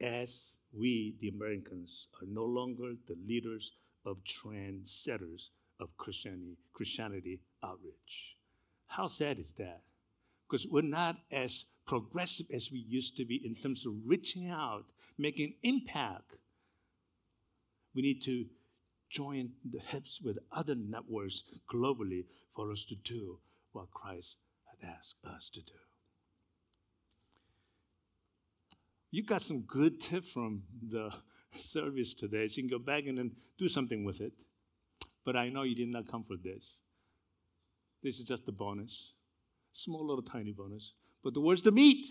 As 0.00 0.56
we, 0.72 1.14
the 1.20 1.28
Americans, 1.28 2.08
are 2.20 2.26
no 2.26 2.44
longer 2.44 2.94
the 3.06 3.16
leaders 3.26 3.72
of 4.04 4.18
trendsetters 4.24 5.48
of 5.80 5.96
Christianity, 5.96 6.56
Christianity 6.72 7.40
outreach. 7.62 8.36
How 8.86 9.08
sad 9.08 9.38
is 9.38 9.52
that? 9.58 9.82
Because 10.48 10.66
we're 10.66 10.82
not 10.82 11.16
as 11.30 11.64
progressive 11.86 12.46
as 12.52 12.70
we 12.70 12.78
used 12.78 13.16
to 13.16 13.24
be 13.24 13.40
in 13.44 13.54
terms 13.54 13.86
of 13.86 13.92
reaching 14.04 14.50
out 14.50 14.86
making 15.18 15.54
impact, 15.62 16.36
we 17.94 18.02
need 18.02 18.22
to 18.22 18.46
join 19.10 19.50
the 19.64 19.78
hips 19.78 20.20
with 20.22 20.38
other 20.52 20.74
networks 20.74 21.42
globally 21.72 22.24
for 22.54 22.70
us 22.70 22.84
to 22.84 22.94
do 22.94 23.38
what 23.72 23.90
Christ 23.90 24.36
had 24.64 24.88
asked 24.88 25.16
us 25.24 25.50
to 25.54 25.60
do. 25.60 25.72
You 29.10 29.24
got 29.24 29.42
some 29.42 29.62
good 29.62 30.00
tip 30.00 30.24
from 30.26 30.62
the 30.90 31.10
service 31.58 32.14
today, 32.14 32.48
so 32.48 32.56
you 32.56 32.68
can 32.68 32.78
go 32.78 32.84
back 32.84 33.04
and 33.06 33.18
then 33.18 33.32
do 33.58 33.68
something 33.68 34.04
with 34.04 34.20
it. 34.20 34.32
But 35.24 35.36
I 35.36 35.48
know 35.48 35.62
you 35.62 35.74
did 35.74 35.88
not 35.88 36.08
come 36.08 36.24
for 36.24 36.36
this. 36.36 36.80
This 38.02 38.18
is 38.18 38.24
just 38.24 38.46
a 38.48 38.52
bonus, 38.52 39.14
small 39.72 40.06
little 40.06 40.22
tiny 40.22 40.52
bonus. 40.52 40.92
But 41.24 41.34
the 41.34 41.40
word's 41.40 41.62
the 41.62 41.72
meat, 41.72 42.06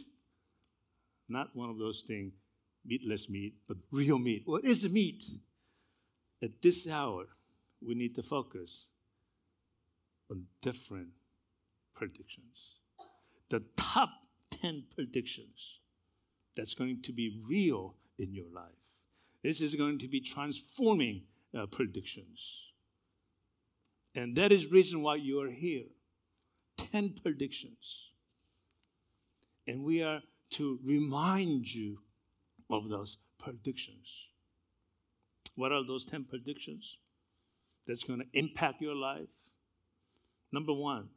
not 1.29 1.55
one 1.55 1.69
of 1.69 1.77
those 1.77 2.03
things 2.05 2.33
meatless 2.85 3.29
meat, 3.29 3.55
but 3.67 3.77
real 3.91 4.19
meat. 4.19 4.43
What 4.45 4.63
is 4.63 4.83
the 4.83 4.89
meat? 4.89 5.23
At 6.43 6.61
this 6.61 6.87
hour, 6.87 7.25
we 7.81 7.95
need 7.95 8.15
to 8.15 8.23
focus 8.23 8.85
on 10.29 10.45
different 10.61 11.09
predictions. 11.95 12.77
The 13.49 13.63
top 13.77 14.09
10 14.51 14.85
predictions 14.93 15.79
that's 16.55 16.73
going 16.73 17.01
to 17.03 17.11
be 17.11 17.39
real 17.47 17.95
in 18.17 18.33
your 18.33 18.45
life. 18.53 18.71
This 19.43 19.61
is 19.61 19.75
going 19.75 19.99
to 19.99 20.07
be 20.07 20.21
transforming 20.21 21.23
uh, 21.57 21.65
predictions. 21.67 22.39
And 24.15 24.35
that 24.37 24.51
is 24.51 24.71
reason 24.71 25.01
why 25.01 25.15
you 25.15 25.41
are 25.41 25.51
here. 25.51 25.85
10 26.77 27.15
predictions. 27.21 28.09
And 29.67 29.83
we 29.83 30.01
are 30.01 30.21
to 30.51 30.79
remind 30.83 31.73
you 31.73 31.99
of 32.69 32.89
those 32.89 33.17
predictions. 33.37 34.07
What 35.55 35.71
are 35.71 35.85
those 35.85 36.05
10 36.05 36.25
predictions 36.25 36.97
that's 37.87 38.03
going 38.03 38.19
to 38.19 38.25
impact 38.33 38.81
your 38.81 38.95
life? 38.95 39.27
Number 40.51 40.73
one, 40.73 41.09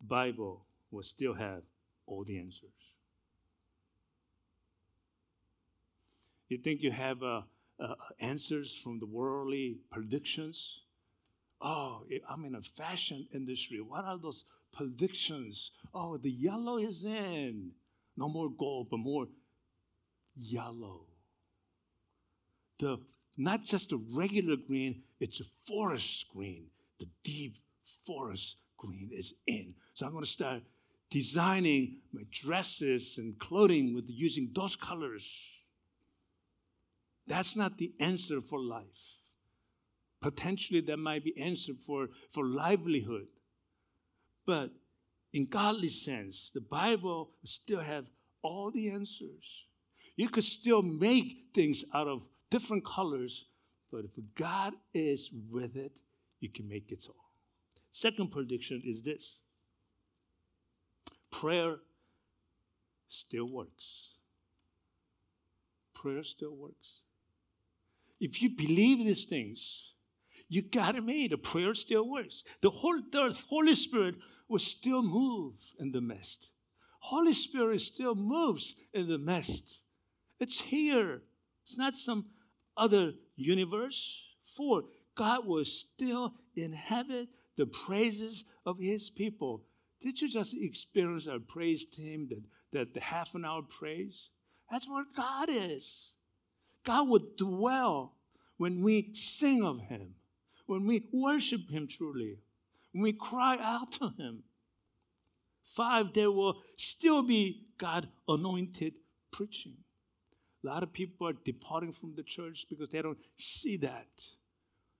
the 0.00 0.06
Bible 0.06 0.64
will 0.90 1.02
still 1.02 1.34
have 1.34 1.62
all 2.06 2.24
the 2.24 2.38
answers. 2.38 2.70
You 6.48 6.58
think 6.58 6.82
you 6.82 6.92
have 6.92 7.22
uh, 7.22 7.42
uh, 7.80 7.94
answers 8.20 8.74
from 8.74 9.00
the 9.00 9.06
worldly 9.06 9.78
predictions? 9.90 10.80
Oh, 11.60 12.04
I'm 12.28 12.44
in 12.44 12.54
a 12.54 12.62
fashion 12.62 13.26
industry. 13.34 13.80
What 13.80 14.04
are 14.04 14.18
those 14.18 14.44
predictions? 14.72 15.72
Oh, 15.94 16.16
the 16.18 16.30
yellow 16.30 16.78
is 16.78 17.04
in. 17.04 17.72
No 18.16 18.28
more 18.28 18.48
gold, 18.50 18.88
but 18.90 18.98
more 18.98 19.26
yellow. 20.36 21.06
The 22.78 22.98
not 23.36 23.64
just 23.64 23.90
the 23.90 24.00
regular 24.12 24.56
green, 24.56 25.02
it's 25.20 25.40
a 25.40 25.44
forest 25.66 26.26
green. 26.32 26.66
The 26.98 27.08
deep 27.22 27.56
forest 28.06 28.56
green 28.78 29.10
is 29.12 29.34
in. 29.46 29.74
So 29.94 30.06
I'm 30.06 30.12
going 30.12 30.24
to 30.24 30.30
start 30.30 30.62
designing 31.10 31.98
my 32.12 32.22
dresses 32.30 33.18
and 33.18 33.38
clothing 33.38 33.94
with 33.94 34.04
using 34.08 34.50
those 34.54 34.74
colors. 34.76 35.26
That's 37.26 37.56
not 37.56 37.78
the 37.78 37.92
answer 37.98 38.40
for 38.40 38.60
life. 38.60 38.84
Potentially, 40.22 40.80
that 40.82 40.96
might 40.96 41.24
be 41.24 41.36
answer 41.38 41.72
for, 41.86 42.08
for 42.32 42.44
livelihood. 42.44 43.26
But 44.46 44.70
in 45.32 45.46
godly 45.46 45.88
sense, 45.88 46.50
the 46.54 46.60
Bible 46.60 47.30
still 47.44 47.80
have 47.80 48.06
all 48.42 48.70
the 48.70 48.88
answers. 48.88 49.64
You 50.14 50.28
could 50.28 50.44
still 50.44 50.82
make 50.82 51.48
things 51.54 51.84
out 51.92 52.08
of 52.08 52.22
different 52.50 52.84
colors, 52.84 53.44
but 53.90 54.04
if 54.04 54.12
God 54.34 54.74
is 54.94 55.30
with 55.50 55.76
it, 55.76 56.00
you 56.40 56.48
can 56.48 56.68
make 56.68 56.90
it 56.90 57.04
all. 57.08 57.32
Second 57.92 58.30
prediction 58.30 58.82
is 58.84 59.02
this 59.02 59.38
prayer 61.30 61.76
still 63.08 63.46
works. 63.46 64.10
Prayer 65.94 66.22
still 66.24 66.54
works. 66.54 67.00
If 68.20 68.40
you 68.42 68.50
believe 68.50 68.98
these 68.98 69.24
things, 69.24 69.92
you 70.48 70.62
got 70.62 70.96
it 70.96 71.04
made. 71.04 71.32
The 71.32 71.38
prayer 71.38 71.74
still 71.74 72.08
works. 72.08 72.44
The 72.62 72.70
whole 72.70 73.00
earth, 73.14 73.44
Holy 73.48 73.74
Spirit 73.74 74.16
will 74.48 74.58
still 74.58 75.02
move 75.02 75.54
in 75.78 75.92
the 75.92 76.00
midst. 76.00 76.52
Holy 77.00 77.32
Spirit 77.32 77.80
still 77.80 78.14
moves 78.14 78.74
in 78.92 79.08
the 79.08 79.18
midst. 79.18 79.82
It's 80.38 80.60
here. 80.60 81.22
It's 81.64 81.76
not 81.76 81.96
some 81.96 82.26
other 82.76 83.12
universe. 83.36 84.22
For 84.56 84.84
God 85.16 85.46
will 85.46 85.64
still 85.64 86.34
inhabit 86.54 87.28
the 87.56 87.66
praises 87.66 88.44
of 88.64 88.78
his 88.78 89.10
people. 89.10 89.62
Did 90.00 90.20
you 90.20 90.28
just 90.30 90.54
experience 90.54 91.26
our 91.26 91.38
praise 91.38 91.84
team, 91.84 92.28
that, 92.28 92.42
that 92.72 92.94
the 92.94 93.00
half 93.00 93.34
an 93.34 93.44
hour 93.44 93.62
praise? 93.62 94.28
That's 94.70 94.88
where 94.88 95.04
God 95.16 95.48
is. 95.50 96.12
God 96.86 97.08
will 97.08 97.26
dwell 97.36 98.14
when 98.56 98.80
we 98.80 99.10
sing 99.12 99.62
of 99.62 99.80
him, 99.80 100.14
when 100.66 100.86
we 100.86 101.06
worship 101.12 101.68
him 101.68 101.88
truly, 101.88 102.38
when 102.92 103.02
we 103.02 103.12
cry 103.12 103.58
out 103.60 103.92
to 103.92 104.14
him. 104.16 104.44
Five, 105.74 106.14
there 106.14 106.30
will 106.30 106.62
still 106.78 107.22
be 107.22 107.66
God 107.76 108.08
anointed 108.26 108.94
preaching. 109.30 109.74
A 110.64 110.66
lot 110.66 110.82
of 110.82 110.92
people 110.92 111.28
are 111.28 111.34
departing 111.34 111.92
from 111.92 112.14
the 112.14 112.22
church 112.22 112.66
because 112.70 112.90
they 112.90 113.02
don't 113.02 113.18
see 113.36 113.76
that. 113.78 114.06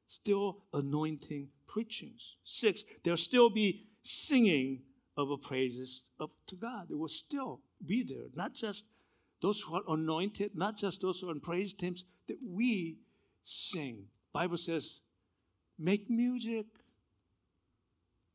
Still 0.06 0.58
anointing 0.74 1.48
preachings. 1.66 2.34
Six, 2.44 2.84
there'll 3.02 3.16
still 3.16 3.48
be 3.48 3.86
singing 4.02 4.82
of 5.16 5.28
praises 5.40 6.02
of, 6.20 6.30
to 6.48 6.56
God. 6.56 6.88
It 6.90 6.98
will 6.98 7.08
still 7.08 7.60
be 7.84 8.02
there, 8.02 8.26
not 8.34 8.54
just 8.54 8.92
those 9.40 9.60
who 9.60 9.76
are 9.76 9.82
anointed, 9.88 10.52
not 10.54 10.76
just 10.76 11.00
those 11.00 11.20
who 11.20 11.28
are 11.28 11.32
in 11.32 11.40
praise 11.40 11.72
teams, 11.72 12.04
that 12.28 12.38
we 12.46 12.98
sing. 13.44 14.04
Bible 14.32 14.56
says, 14.56 15.00
make 15.78 16.10
music. 16.10 16.66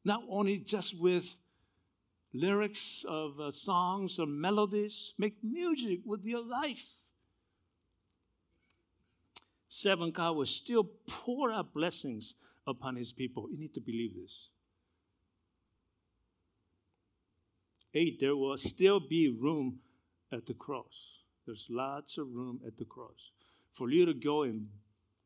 Not 0.03 0.21
only 0.29 0.57
just 0.57 0.99
with 0.99 1.35
lyrics 2.33 3.05
of 3.07 3.39
uh, 3.39 3.51
songs 3.51 4.17
or 4.17 4.25
melodies, 4.25 5.13
make 5.17 5.35
music 5.43 5.99
with 6.05 6.23
your 6.23 6.43
life. 6.43 6.83
Seven, 9.69 10.11
God 10.11 10.35
will 10.35 10.45
still 10.45 10.83
pour 11.07 11.51
out 11.51 11.73
blessings 11.73 12.35
upon 12.65 12.95
his 12.95 13.11
people. 13.11 13.47
You 13.51 13.57
need 13.57 13.73
to 13.73 13.79
believe 13.79 14.15
this. 14.15 14.49
Eight, 17.93 18.19
there 18.19 18.35
will 18.35 18.57
still 18.57 18.99
be 18.99 19.29
room 19.29 19.79
at 20.31 20.45
the 20.45 20.53
cross. 20.53 21.21
There's 21.45 21.67
lots 21.69 22.17
of 22.17 22.27
room 22.33 22.61
at 22.65 22.77
the 22.77 22.85
cross 22.85 23.31
for 23.73 23.89
you 23.89 24.05
to 24.05 24.13
go 24.13 24.43
and 24.43 24.67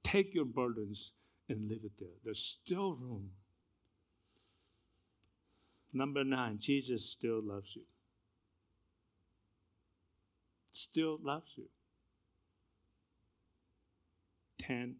take 0.03 0.33
your 0.33 0.45
burdens 0.45 1.11
and 1.49 1.67
leave 1.67 1.83
it 1.83 1.97
there. 1.99 2.07
There's 2.23 2.57
still 2.63 2.95
room. 2.95 3.31
Number 5.93 6.23
nine, 6.23 6.57
Jesus 6.59 7.09
still 7.09 7.41
loves 7.41 7.75
you. 7.75 7.83
Still 10.71 11.19
loves 11.21 11.51
you. 11.55 11.65
10, 14.59 14.95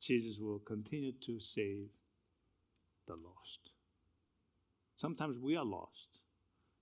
Jesus 0.00 0.38
will 0.38 0.60
continue 0.60 1.12
to 1.26 1.40
save 1.40 1.86
the 3.06 3.14
lost. 3.14 3.70
Sometimes 4.96 5.38
we 5.38 5.56
are 5.56 5.64
lost. 5.64 6.08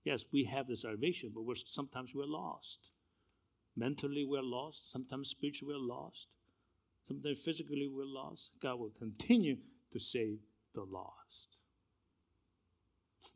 Yes, 0.03 0.23
we 0.31 0.45
have 0.45 0.67
the 0.67 0.75
salvation, 0.75 1.31
but 1.33 1.43
we're, 1.43 1.55
sometimes 1.55 2.11
we're 2.15 2.25
lost. 2.25 2.79
Mentally, 3.75 4.25
we're 4.27 4.41
lost. 4.41 4.91
Sometimes 4.91 5.29
spiritually, 5.29 5.75
we're 5.75 5.95
lost. 5.95 6.27
Sometimes 7.07 7.39
physically, 7.43 7.87
we're 7.87 8.05
lost. 8.05 8.51
God 8.61 8.79
will 8.79 8.91
continue 8.97 9.57
to 9.93 9.99
save 9.99 10.39
the 10.73 10.81
lost. 10.81 11.57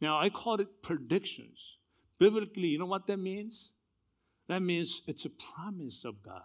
Now, 0.02 0.20
I 0.20 0.30
call 0.30 0.60
it 0.60 0.82
predictions. 0.82 1.78
Biblically, 2.20 2.68
you 2.68 2.80
know 2.80 2.86
what 2.86 3.08
that 3.08 3.18
means? 3.18 3.70
That 4.48 4.62
means 4.62 5.02
it's 5.08 5.26
a 5.26 5.30
promise 5.30 6.04
of 6.06 6.24
God. 6.24 6.44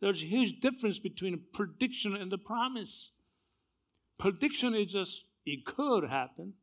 There's 0.00 0.22
a 0.22 0.26
huge 0.26 0.60
difference 0.60 0.98
between 0.98 1.34
a 1.34 1.56
prediction 1.56 2.14
and 2.14 2.32
a 2.32 2.38
promise. 2.38 3.10
Prediction 4.18 4.74
is 4.74 4.92
just, 4.92 5.24
it 5.44 5.64
could 5.64 6.04
happen. 6.08 6.54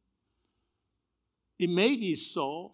It 1.63 1.69
may 1.69 1.95
be 1.95 2.13
so. 2.15 2.73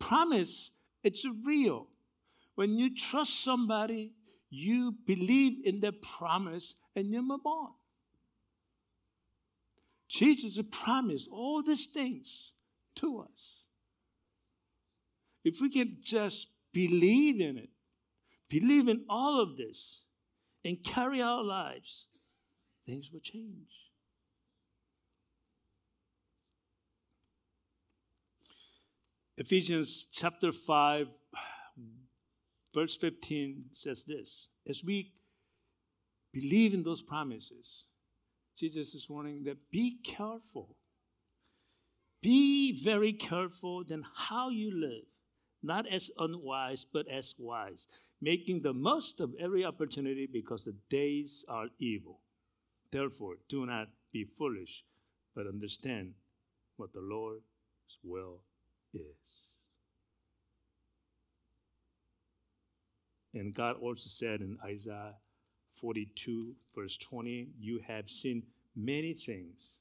Promise, 0.00 0.72
it's 1.04 1.24
real. 1.44 1.86
When 2.56 2.76
you 2.76 2.92
trust 2.92 3.44
somebody, 3.44 4.14
you 4.50 4.96
believe 5.06 5.64
in 5.64 5.78
their 5.78 5.92
promise 5.92 6.74
and 6.96 7.12
you 7.12 7.22
move 7.22 7.46
on. 7.46 7.74
Jesus 10.08 10.58
promised 10.72 11.28
all 11.30 11.62
these 11.62 11.86
things 11.86 12.54
to 12.96 13.20
us. 13.20 13.66
If 15.44 15.60
we 15.60 15.70
can 15.70 15.98
just 16.02 16.48
believe 16.72 17.40
in 17.40 17.58
it, 17.58 17.70
believe 18.50 18.88
in 18.88 19.04
all 19.08 19.40
of 19.40 19.56
this, 19.56 20.00
and 20.64 20.82
carry 20.82 21.22
our 21.22 21.44
lives, 21.44 22.06
things 22.84 23.10
will 23.12 23.20
change. 23.20 23.83
Ephesians 29.36 30.06
chapter 30.12 30.52
5, 30.52 31.08
verse 32.72 32.96
15 32.96 33.64
says 33.72 34.04
this 34.04 34.46
As 34.68 34.84
we 34.84 35.12
believe 36.32 36.72
in 36.72 36.84
those 36.84 37.02
promises, 37.02 37.84
Jesus 38.56 38.94
is 38.94 39.08
warning 39.08 39.42
that 39.44 39.72
be 39.72 39.98
careful. 40.04 40.76
Be 42.22 42.80
very 42.80 43.12
careful 43.12 43.82
then 43.82 44.04
how 44.14 44.50
you 44.50 44.70
live, 44.72 45.04
not 45.64 45.84
as 45.88 46.12
unwise, 46.16 46.86
but 46.90 47.08
as 47.08 47.34
wise, 47.36 47.88
making 48.22 48.62
the 48.62 48.72
most 48.72 49.20
of 49.20 49.34
every 49.40 49.64
opportunity 49.64 50.28
because 50.32 50.64
the 50.64 50.76
days 50.88 51.44
are 51.48 51.66
evil. 51.80 52.20
Therefore, 52.92 53.34
do 53.48 53.66
not 53.66 53.88
be 54.12 54.24
foolish, 54.38 54.84
but 55.34 55.48
understand 55.48 56.12
what 56.76 56.92
the 56.92 57.00
Lord's 57.00 57.42
will 58.04 58.42
is. 58.94 59.44
And 63.34 63.54
God 63.54 63.76
also 63.80 64.06
said 64.06 64.40
in 64.40 64.58
Isaiah 64.64 65.16
42, 65.80 66.54
verse 66.74 66.96
20, 66.96 67.48
You 67.58 67.80
have 67.86 68.08
seen 68.08 68.44
many 68.76 69.12
things, 69.12 69.78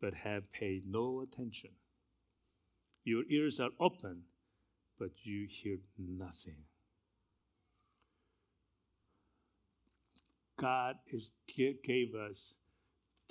but 0.00 0.14
have 0.14 0.52
paid 0.52 0.82
no 0.86 1.22
attention. 1.22 1.70
Your 3.04 3.24
ears 3.30 3.58
are 3.60 3.70
open, 3.80 4.24
but 4.98 5.10
you 5.22 5.46
hear 5.48 5.78
nothing. 5.98 6.64
God 10.60 10.96
is, 11.06 11.30
gave 11.56 12.14
us 12.14 12.54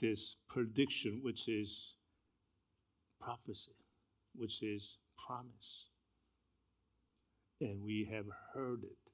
this 0.01 0.37
prediction, 0.49 1.19
which 1.21 1.47
is 1.47 1.93
prophecy 3.21 3.78
which 4.39 4.63
is 4.63 4.97
promise. 5.27 5.87
And 7.61 7.83
we 7.83 8.09
have 8.11 8.25
heard 8.53 8.83
it, 8.83 9.11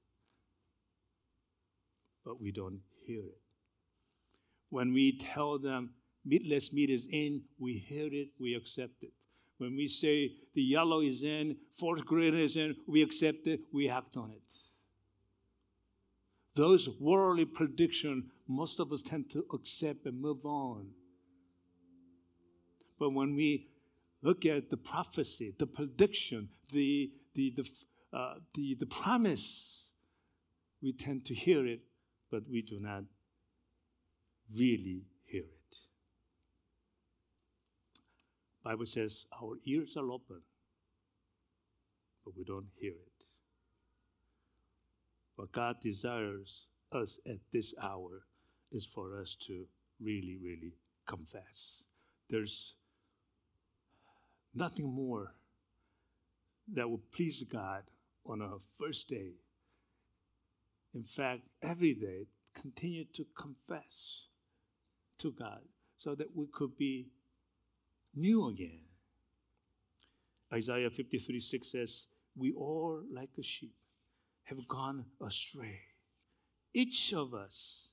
but 2.23 2.39
we 2.39 2.51
don't 2.51 2.81
hear 3.05 3.23
it. 3.23 3.41
When 4.69 4.93
we 4.93 5.17
tell 5.17 5.57
them 5.57 5.91
meatless 6.23 6.71
meat 6.71 6.89
is 6.91 7.07
in, 7.11 7.41
we 7.57 7.83
hear 7.89 8.07
it, 8.11 8.29
we 8.39 8.53
accept 8.53 9.01
it. 9.01 9.13
When 9.57 9.75
we 9.75 9.87
say 9.87 10.33
the 10.53 10.61
yellow 10.61 11.01
is 11.01 11.23
in, 11.23 11.55
fourth 11.79 12.05
grade 12.05 12.35
is 12.35 12.55
in, 12.55 12.75
we 12.87 13.01
accept 13.01 13.47
it, 13.47 13.61
we 13.73 13.89
act 13.89 14.15
on 14.17 14.31
it. 14.31 14.41
Those 16.55 16.87
worldly 16.99 17.45
predictions, 17.45 18.25
most 18.47 18.79
of 18.79 18.91
us 18.93 19.01
tend 19.01 19.29
to 19.31 19.45
accept 19.53 20.05
and 20.05 20.21
move 20.21 20.45
on. 20.45 20.91
But 22.99 23.09
when 23.09 23.35
we 23.35 23.67
look 24.25 24.43
at 24.45 24.71
the 24.71 24.77
prophecy, 24.77 25.53
the 25.59 25.67
prediction, 25.67 26.49
the, 26.73 27.11
the, 27.35 27.53
the, 27.55 28.17
uh, 28.17 28.33
the, 28.55 28.75
the 28.79 28.87
promise, 28.87 29.91
we 30.81 30.91
tend 30.91 31.25
to 31.25 31.35
hear 31.35 31.65
it, 31.67 31.81
but 32.31 32.41
we 32.49 32.63
do 32.63 32.79
not 32.79 33.03
really 34.53 35.03
hear 35.25 35.43
it. 35.43 35.75
Bible 38.63 38.87
says 38.87 39.27
our 39.39 39.57
ears 39.65 39.95
are 39.95 40.09
open, 40.09 40.41
but 42.25 42.33
we 42.35 42.43
don't 42.43 42.69
hear 42.79 42.93
it. 42.93 43.25
What 45.35 45.51
God 45.51 45.75
desires 45.83 46.65
us 46.91 47.19
at 47.27 47.37
this 47.53 47.75
hour 47.79 48.23
is 48.71 48.87
for 48.87 49.21
us 49.21 49.37
to 49.45 49.65
really, 50.01 50.39
really 50.41 50.73
confess. 51.05 51.83
There's 52.27 52.73
nothing 54.55 54.87
more 54.87 55.33
that 56.73 56.89
will 56.89 57.01
please 57.15 57.43
God 57.43 57.83
on 58.25 58.41
our 58.41 58.59
first 58.79 59.07
day. 59.07 59.33
In 60.93 61.03
fact, 61.03 61.41
every 61.61 61.93
day, 61.93 62.27
continue 62.59 63.03
to 63.13 63.25
confess 63.37 64.27
to 65.19 65.31
God 65.31 65.59
so 65.97 66.15
that 66.15 66.35
we 66.35 66.47
could 66.51 66.77
be 66.77 67.07
new 68.15 68.47
again. 68.47 68.79
Isaiah 70.53 70.89
53 70.89 71.39
6 71.39 71.71
says, 71.71 72.05
We 72.35 72.53
all, 72.53 73.01
like 73.11 73.31
a 73.37 73.43
sheep, 73.43 73.75
have 74.45 74.67
gone 74.67 75.05
astray. 75.25 75.81
Each 76.73 77.13
of 77.13 77.33
us 77.33 77.89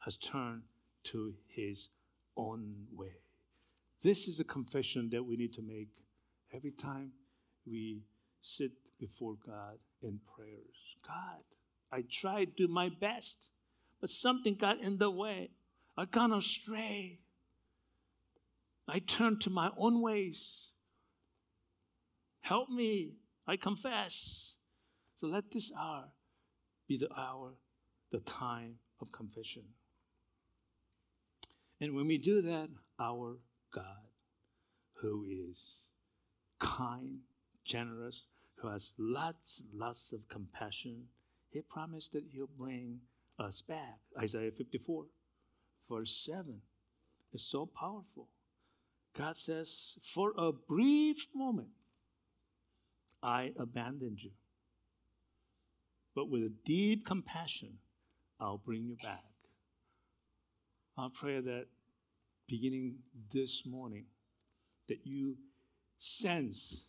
has 0.00 0.16
turned 0.16 0.62
to 1.04 1.34
his 1.48 1.88
own 2.36 2.86
way. 2.92 3.25
This 4.02 4.28
is 4.28 4.40
a 4.40 4.44
confession 4.44 5.10
that 5.12 5.24
we 5.24 5.36
need 5.36 5.52
to 5.54 5.62
make 5.62 5.88
every 6.54 6.70
time 6.70 7.12
we 7.66 8.02
sit 8.42 8.72
before 9.00 9.34
God 9.44 9.78
in 10.02 10.20
prayers. 10.36 10.76
God, 11.06 11.42
I 11.90 12.04
tried 12.10 12.56
to 12.56 12.66
do 12.66 12.72
my 12.72 12.88
best, 12.88 13.50
but 14.00 14.10
something 14.10 14.54
got 14.54 14.80
in 14.80 14.98
the 14.98 15.10
way. 15.10 15.50
I 15.96 16.04
got 16.04 16.30
astray. 16.36 17.20
I 18.88 19.00
turned 19.00 19.40
to 19.42 19.50
my 19.50 19.70
own 19.76 20.00
ways. 20.00 20.68
Help 22.42 22.68
me. 22.68 23.14
I 23.46 23.56
confess. 23.56 24.56
So 25.16 25.26
let 25.26 25.50
this 25.50 25.72
hour 25.76 26.04
be 26.86 26.96
the 26.96 27.08
hour, 27.18 27.54
the 28.12 28.20
time 28.20 28.76
of 29.00 29.10
confession. 29.10 29.62
And 31.80 31.94
when 31.94 32.06
we 32.06 32.18
do 32.18 32.42
that, 32.42 32.68
our 33.00 33.38
God, 33.76 34.08
who 35.02 35.26
is 35.28 35.84
kind, 36.58 37.18
generous, 37.64 38.24
who 38.56 38.68
has 38.68 38.92
lots, 38.98 39.62
lots 39.74 40.12
of 40.12 40.28
compassion. 40.28 41.08
He 41.50 41.60
promised 41.60 42.12
that 42.12 42.24
He'll 42.32 42.48
bring 42.58 43.00
us 43.38 43.60
back. 43.60 43.98
Isaiah 44.18 44.50
54, 44.50 45.04
verse 45.88 46.16
7. 46.24 46.62
is 47.34 47.42
so 47.42 47.66
powerful. 47.66 48.28
God 49.16 49.36
says, 49.36 49.98
For 50.14 50.32
a 50.38 50.52
brief 50.52 51.26
moment, 51.34 51.68
I 53.22 53.52
abandoned 53.58 54.22
you. 54.22 54.30
But 56.14 56.30
with 56.30 56.42
a 56.42 56.52
deep 56.64 57.04
compassion, 57.04 57.78
I'll 58.40 58.58
bring 58.58 58.84
you 58.86 58.96
back. 59.02 59.24
I 60.96 61.08
pray 61.12 61.40
that 61.40 61.66
beginning 62.48 62.96
this 63.32 63.64
morning, 63.66 64.04
that 64.88 65.00
you 65.04 65.36
sense 65.98 66.86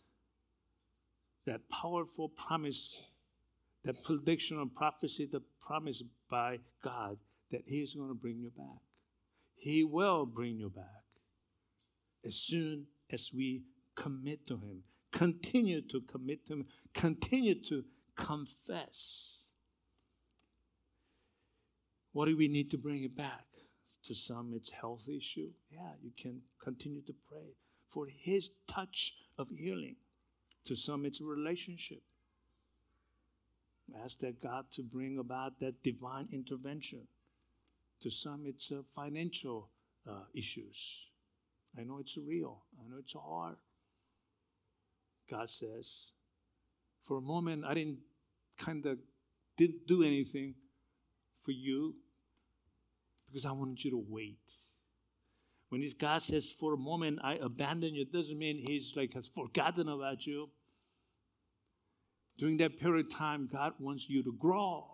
that 1.46 1.68
powerful 1.70 2.28
promise, 2.28 3.02
that 3.84 4.04
prediction 4.04 4.58
or 4.58 4.66
prophecy, 4.66 5.26
the 5.30 5.42
promise 5.66 6.02
by 6.30 6.58
God 6.84 7.16
that 7.50 7.62
He 7.66 7.76
is 7.76 7.94
going 7.94 8.08
to 8.08 8.14
bring 8.14 8.38
you 8.38 8.50
back. 8.56 8.82
He 9.56 9.82
will 9.82 10.26
bring 10.26 10.58
you 10.58 10.68
back 10.68 10.84
as 12.24 12.36
soon 12.36 12.86
as 13.10 13.30
we 13.34 13.62
commit 13.94 14.46
to 14.46 14.56
Him, 14.56 14.82
continue 15.10 15.80
to 15.80 16.02
commit 16.02 16.46
to 16.46 16.52
Him, 16.52 16.66
continue 16.94 17.54
to 17.64 17.84
confess. 18.14 19.44
What 22.12 22.26
do 22.26 22.36
we 22.36 22.48
need 22.48 22.70
to 22.72 22.78
bring 22.78 23.04
it 23.04 23.16
back? 23.16 23.47
To 24.06 24.14
some, 24.14 24.52
it's 24.54 24.70
health 24.70 25.08
issue. 25.08 25.50
Yeah, 25.70 25.92
you 26.02 26.12
can 26.20 26.42
continue 26.62 27.02
to 27.02 27.14
pray 27.28 27.56
for 27.88 28.06
His 28.06 28.50
touch 28.68 29.14
of 29.38 29.48
healing. 29.50 29.96
To 30.66 30.76
some, 30.76 31.04
it's 31.04 31.20
relationship. 31.20 32.02
Ask 34.04 34.20
that 34.20 34.42
God 34.42 34.66
to 34.74 34.82
bring 34.82 35.18
about 35.18 35.60
that 35.60 35.82
divine 35.82 36.28
intervention. 36.32 37.08
To 38.02 38.10
some, 38.10 38.44
it's 38.46 38.70
uh, 38.70 38.82
financial 38.94 39.70
uh, 40.08 40.24
issues. 40.34 40.76
I 41.78 41.84
know 41.84 41.98
it's 41.98 42.16
real. 42.16 42.62
I 42.78 42.88
know 42.88 42.98
it's 42.98 43.14
hard. 43.14 43.56
God 45.30 45.50
says, 45.50 46.10
for 47.06 47.18
a 47.18 47.22
moment, 47.22 47.64
I 47.64 47.74
didn't 47.74 47.98
kind 48.58 48.84
of 48.86 48.98
didn't 49.56 49.86
do 49.86 50.02
anything 50.02 50.54
for 51.44 51.52
you 51.52 51.94
because 53.38 53.48
I 53.48 53.52
wanted 53.52 53.84
you 53.84 53.92
to 53.92 54.04
wait. 54.08 54.38
When 55.68 55.80
this 55.80 55.92
God 55.92 56.22
says, 56.22 56.50
for 56.50 56.74
a 56.74 56.76
moment, 56.76 57.20
I 57.22 57.34
abandon 57.34 57.94
you, 57.94 58.02
it 58.02 58.12
doesn't 58.12 58.36
mean 58.36 58.64
He's 58.66 58.94
like 58.96 59.14
has 59.14 59.28
forgotten 59.28 59.88
about 59.88 60.26
you. 60.26 60.48
During 62.36 62.56
that 62.56 62.80
period 62.80 63.06
of 63.06 63.14
time, 63.14 63.48
God 63.52 63.74
wants 63.78 64.06
you 64.08 64.24
to 64.24 64.32
grow. 64.32 64.86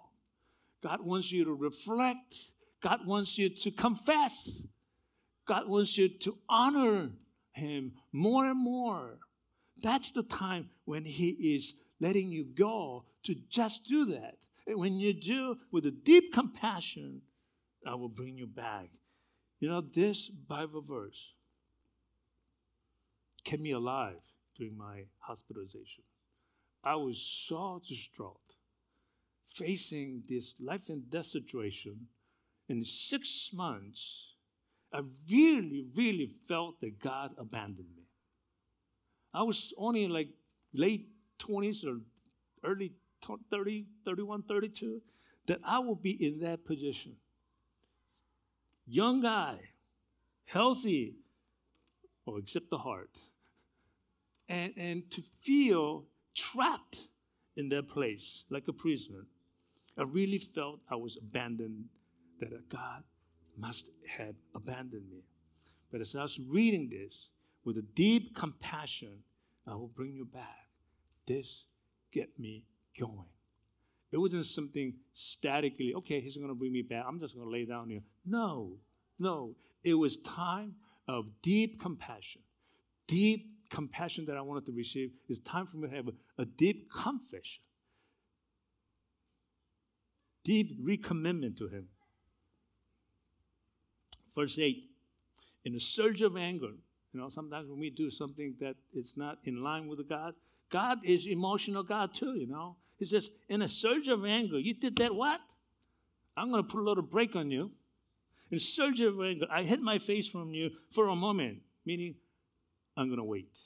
God 0.82 1.00
wants 1.00 1.32
you 1.32 1.46
to 1.46 1.54
reflect. 1.54 2.34
God 2.82 3.06
wants 3.06 3.38
you 3.38 3.48
to 3.48 3.70
confess. 3.70 4.66
God 5.48 5.66
wants 5.66 5.96
you 5.96 6.10
to 6.10 6.36
honor 6.46 7.12
Him 7.52 7.92
more 8.12 8.46
and 8.46 8.62
more. 8.62 9.20
That's 9.82 10.10
the 10.12 10.22
time 10.22 10.68
when 10.84 11.06
He 11.06 11.30
is 11.56 11.72
letting 11.98 12.28
you 12.28 12.44
go 12.44 13.04
to 13.24 13.36
just 13.48 13.86
do 13.86 14.04
that. 14.06 14.36
And 14.66 14.78
when 14.78 14.98
you 14.98 15.14
do 15.14 15.56
with 15.70 15.86
a 15.86 15.90
deep 15.90 16.30
compassion, 16.32 17.22
I 17.86 17.94
will 17.94 18.08
bring 18.08 18.38
you 18.38 18.46
back. 18.46 18.88
You 19.60 19.68
know, 19.68 19.80
this 19.80 20.28
Bible 20.28 20.82
verse 20.82 21.32
kept 23.44 23.62
me 23.62 23.72
alive 23.72 24.20
during 24.56 24.76
my 24.76 25.04
hospitalization. 25.20 26.04
I 26.82 26.96
was 26.96 27.18
so 27.46 27.80
distraught 27.86 28.40
facing 29.54 30.22
this 30.28 30.54
life 30.60 30.88
and 30.88 31.10
death 31.10 31.26
situation. 31.26 32.08
In 32.68 32.84
six 32.84 33.50
months, 33.52 34.34
I 34.92 35.00
really, 35.30 35.86
really 35.94 36.30
felt 36.48 36.80
that 36.80 37.00
God 37.00 37.32
abandoned 37.38 37.88
me. 37.96 38.04
I 39.32 39.42
was 39.42 39.72
only 39.76 40.06
like 40.08 40.28
late 40.72 41.08
20s 41.40 41.84
or 41.84 42.00
early 42.62 42.92
30, 43.50 43.86
31, 44.04 44.42
32, 44.42 45.00
that 45.48 45.58
I 45.64 45.78
would 45.78 46.02
be 46.02 46.12
in 46.12 46.40
that 46.40 46.64
position. 46.64 47.16
Young 48.86 49.22
guy, 49.22 49.58
healthy, 50.44 51.14
or 52.26 52.38
except 52.38 52.70
the 52.70 52.78
heart. 52.78 53.18
And, 54.48 54.74
and 54.76 55.10
to 55.12 55.22
feel 55.42 56.04
trapped 56.34 57.08
in 57.56 57.68
that 57.70 57.88
place 57.88 58.44
like 58.50 58.68
a 58.68 58.72
prisoner. 58.72 59.26
I 59.96 60.02
really 60.02 60.38
felt 60.38 60.80
I 60.90 60.96
was 60.96 61.16
abandoned, 61.16 61.84
that 62.40 62.68
God 62.68 63.04
must 63.56 63.90
have 64.18 64.34
abandoned 64.54 65.08
me. 65.10 65.22
But 65.92 66.00
as 66.00 66.14
I 66.14 66.22
was 66.22 66.38
reading 66.38 66.90
this, 66.90 67.28
with 67.64 67.78
a 67.78 67.82
deep 67.82 68.34
compassion, 68.34 69.22
I 69.66 69.74
will 69.74 69.88
bring 69.88 70.14
you 70.14 70.24
back. 70.24 70.66
This 71.26 71.64
get 72.12 72.38
me 72.38 72.64
going. 72.98 73.24
It 74.14 74.18
wasn't 74.18 74.46
something 74.46 74.94
statically, 75.12 75.92
okay, 75.92 76.20
he's 76.20 76.36
going 76.36 76.46
to 76.46 76.54
bring 76.54 76.72
me 76.72 76.82
back. 76.82 77.04
I'm 77.04 77.18
just 77.18 77.34
going 77.34 77.48
to 77.48 77.52
lay 77.52 77.64
down 77.64 77.90
here. 77.90 78.02
No, 78.24 78.74
no. 79.18 79.56
It 79.82 79.94
was 79.94 80.18
time 80.18 80.76
of 81.08 81.24
deep 81.42 81.80
compassion, 81.80 82.42
deep 83.08 83.48
compassion 83.70 84.26
that 84.26 84.36
I 84.36 84.40
wanted 84.40 84.66
to 84.66 84.72
receive, 84.72 85.10
it's 85.28 85.40
time 85.40 85.66
for 85.66 85.78
me 85.78 85.88
to 85.88 85.96
have 85.96 86.06
a, 86.06 86.42
a 86.42 86.44
deep 86.44 86.92
confession, 86.92 87.60
deep 90.44 90.80
recommitment 90.80 91.58
to 91.58 91.66
Him. 91.66 91.88
Verse 94.32 94.60
8 94.60 94.76
In 95.64 95.74
a 95.74 95.80
surge 95.80 96.22
of 96.22 96.36
anger, 96.36 96.70
you 97.12 97.20
know, 97.20 97.30
sometimes 97.30 97.68
when 97.68 97.80
we 97.80 97.90
do 97.90 98.12
something 98.12 98.54
that 98.60 98.76
is 98.94 99.14
not 99.16 99.38
in 99.42 99.60
line 99.60 99.88
with 99.88 100.08
God, 100.08 100.34
God 100.70 100.98
is 101.02 101.26
emotional 101.26 101.82
God 101.82 102.14
too, 102.14 102.36
you 102.36 102.46
know. 102.46 102.76
He 103.04 103.10
says, 103.10 103.28
in 103.50 103.60
a 103.60 103.68
surge 103.68 104.08
of 104.08 104.24
anger, 104.24 104.58
you 104.58 104.72
did 104.72 104.96
that 104.96 105.14
what? 105.14 105.38
I'm 106.38 106.50
going 106.50 106.62
to 106.62 106.68
put 106.68 106.80
a 106.80 106.82
little 106.82 107.02
break 107.02 107.36
on 107.36 107.50
you. 107.50 107.70
In 108.50 108.56
a 108.56 108.60
surge 108.60 108.98
of 109.02 109.20
anger, 109.20 109.44
I 109.50 109.62
hid 109.62 109.82
my 109.82 109.98
face 109.98 110.26
from 110.26 110.54
you 110.54 110.70
for 110.90 111.08
a 111.08 111.14
moment, 111.14 111.58
meaning 111.84 112.14
I'm 112.96 113.08
going 113.08 113.18
to 113.18 113.24
wait. 113.24 113.58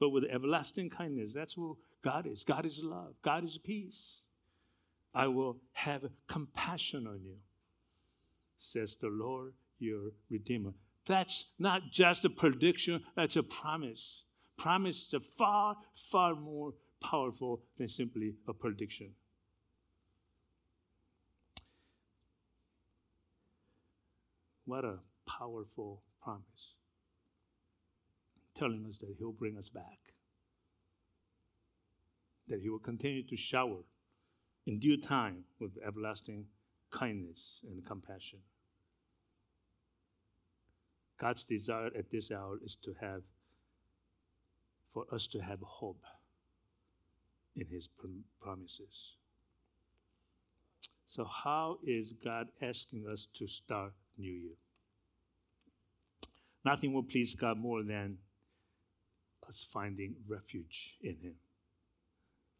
But 0.00 0.08
with 0.08 0.24
everlasting 0.24 0.88
kindness, 0.88 1.34
that's 1.34 1.52
who 1.52 1.76
God 2.02 2.26
is. 2.26 2.44
God 2.44 2.64
is 2.64 2.80
love, 2.82 3.12
God 3.20 3.44
is 3.44 3.58
peace. 3.62 4.20
I 5.14 5.26
will 5.26 5.58
have 5.72 6.04
compassion 6.26 7.06
on 7.06 7.20
you, 7.22 7.36
says 8.56 8.96
the 8.98 9.08
Lord 9.08 9.52
your 9.78 10.12
Redeemer. 10.30 10.72
That's 11.06 11.44
not 11.58 11.82
just 11.92 12.24
a 12.24 12.30
prediction, 12.30 13.02
that's 13.14 13.36
a 13.36 13.42
promise. 13.42 14.22
Promise 14.56 15.12
is 15.12 15.22
far, 15.36 15.76
far 16.10 16.34
more 16.34 16.72
powerful 17.02 17.62
than 17.76 17.88
simply 17.88 18.34
a 18.48 18.52
prediction. 18.52 19.10
What 24.64 24.84
a 24.84 24.98
powerful 25.26 26.02
promise 26.22 26.74
telling 28.56 28.86
us 28.88 28.98
that 29.00 29.14
He'll 29.18 29.32
bring 29.32 29.58
us 29.58 29.68
back, 29.68 30.14
that 32.48 32.60
He 32.60 32.68
will 32.68 32.78
continue 32.78 33.22
to 33.24 33.36
shower 33.36 33.84
in 34.66 34.78
due 34.78 34.96
time 34.96 35.44
with 35.58 35.72
everlasting 35.84 36.46
kindness 36.90 37.60
and 37.64 37.84
compassion. 37.84 38.38
God's 41.18 41.44
desire 41.44 41.90
at 41.96 42.10
this 42.10 42.30
hour 42.30 42.58
is 42.64 42.76
to 42.82 42.94
have, 43.00 43.22
for 44.92 45.06
us 45.12 45.26
to 45.28 45.40
have 45.40 45.60
hope 45.60 46.02
in 47.56 47.66
His 47.70 47.88
promises. 48.40 49.14
So, 51.06 51.24
how 51.24 51.78
is 51.86 52.14
God 52.24 52.48
asking 52.62 53.06
us 53.06 53.28
to 53.34 53.46
start 53.46 53.92
New 54.16 54.32
Year? 54.32 54.56
Nothing 56.64 56.92
will 56.92 57.02
please 57.02 57.34
God 57.34 57.58
more 57.58 57.82
than 57.82 58.18
us 59.46 59.66
finding 59.72 60.14
refuge 60.26 60.94
in 61.02 61.16
Him. 61.20 61.34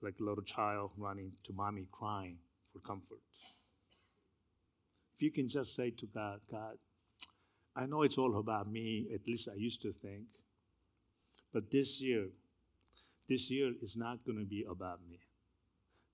Like 0.03 0.15
a 0.21 0.25
little 0.25 0.43
child 0.45 0.91
running 0.99 1.33
to 1.45 1.53
mommy 1.53 1.87
crying 1.91 2.37
for 2.73 2.81
comfort. 2.81 3.21
If 5.15 5.23
you 5.23 5.31
can 5.31 5.49
just 5.49 5.77
say 5.77 5.91
to 5.91 6.07
God, 6.07 6.41
God, 6.51 6.79
I 7.75 7.87
know 7.87 8.03
it's 8.03 8.19
all 8.19 8.39
about 8.39 8.71
me, 8.71 9.07
at 9.15 9.27
least 9.27 9.49
I 9.51 9.57
used 9.57 9.81
to 9.83 9.95
think. 10.03 10.25
But 11.53 11.71
this 11.71 12.01
year, 12.01 12.27
this 13.33 13.49
year 13.49 13.73
is 13.81 13.97
not 13.97 14.27
going 14.27 14.37
to 14.37 14.45
be 14.45 14.67
about 14.71 15.01
me. 15.09 15.19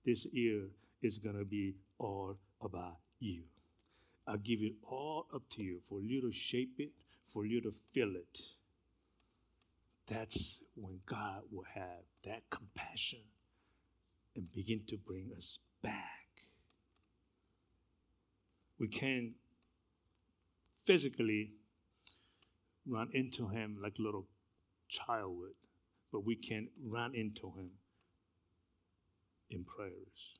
This 0.07 0.24
year 0.26 0.68
is 1.02 1.18
going 1.18 1.37
to 1.37 1.44
be 1.44 1.74
all 1.98 2.37
about 2.62 2.98
you. 3.18 3.42
I 4.24 4.37
give 4.37 4.61
it 4.62 4.74
all 4.88 5.26
up 5.35 5.42
to 5.57 5.64
you 5.64 5.81
for 5.88 6.00
you 6.00 6.20
to 6.20 6.31
shape 6.31 6.76
it, 6.78 6.92
for 7.33 7.44
you 7.44 7.61
to 7.62 7.72
fill 7.92 8.14
it. 8.14 8.38
That's 10.07 10.62
when 10.76 11.00
God 11.07 11.42
will 11.50 11.64
have 11.74 12.04
that 12.24 12.48
compassion 12.50 13.24
and 14.37 14.52
begin 14.52 14.83
to 14.87 14.96
bring 14.96 15.33
us 15.37 15.59
back. 15.83 16.44
We 18.78 18.87
can 18.87 19.35
physically 20.85 21.50
run 22.87 23.09
into 23.12 23.48
Him 23.48 23.78
like 23.83 23.94
a 23.98 24.02
little 24.02 24.28
child 24.88 25.37
would 25.37 25.67
but 26.12 26.25
we 26.25 26.37
can 26.37 26.68
run 26.83 27.14
into 27.14 27.53
him 27.57 27.71
in 29.51 29.64
prayers. 29.64 30.35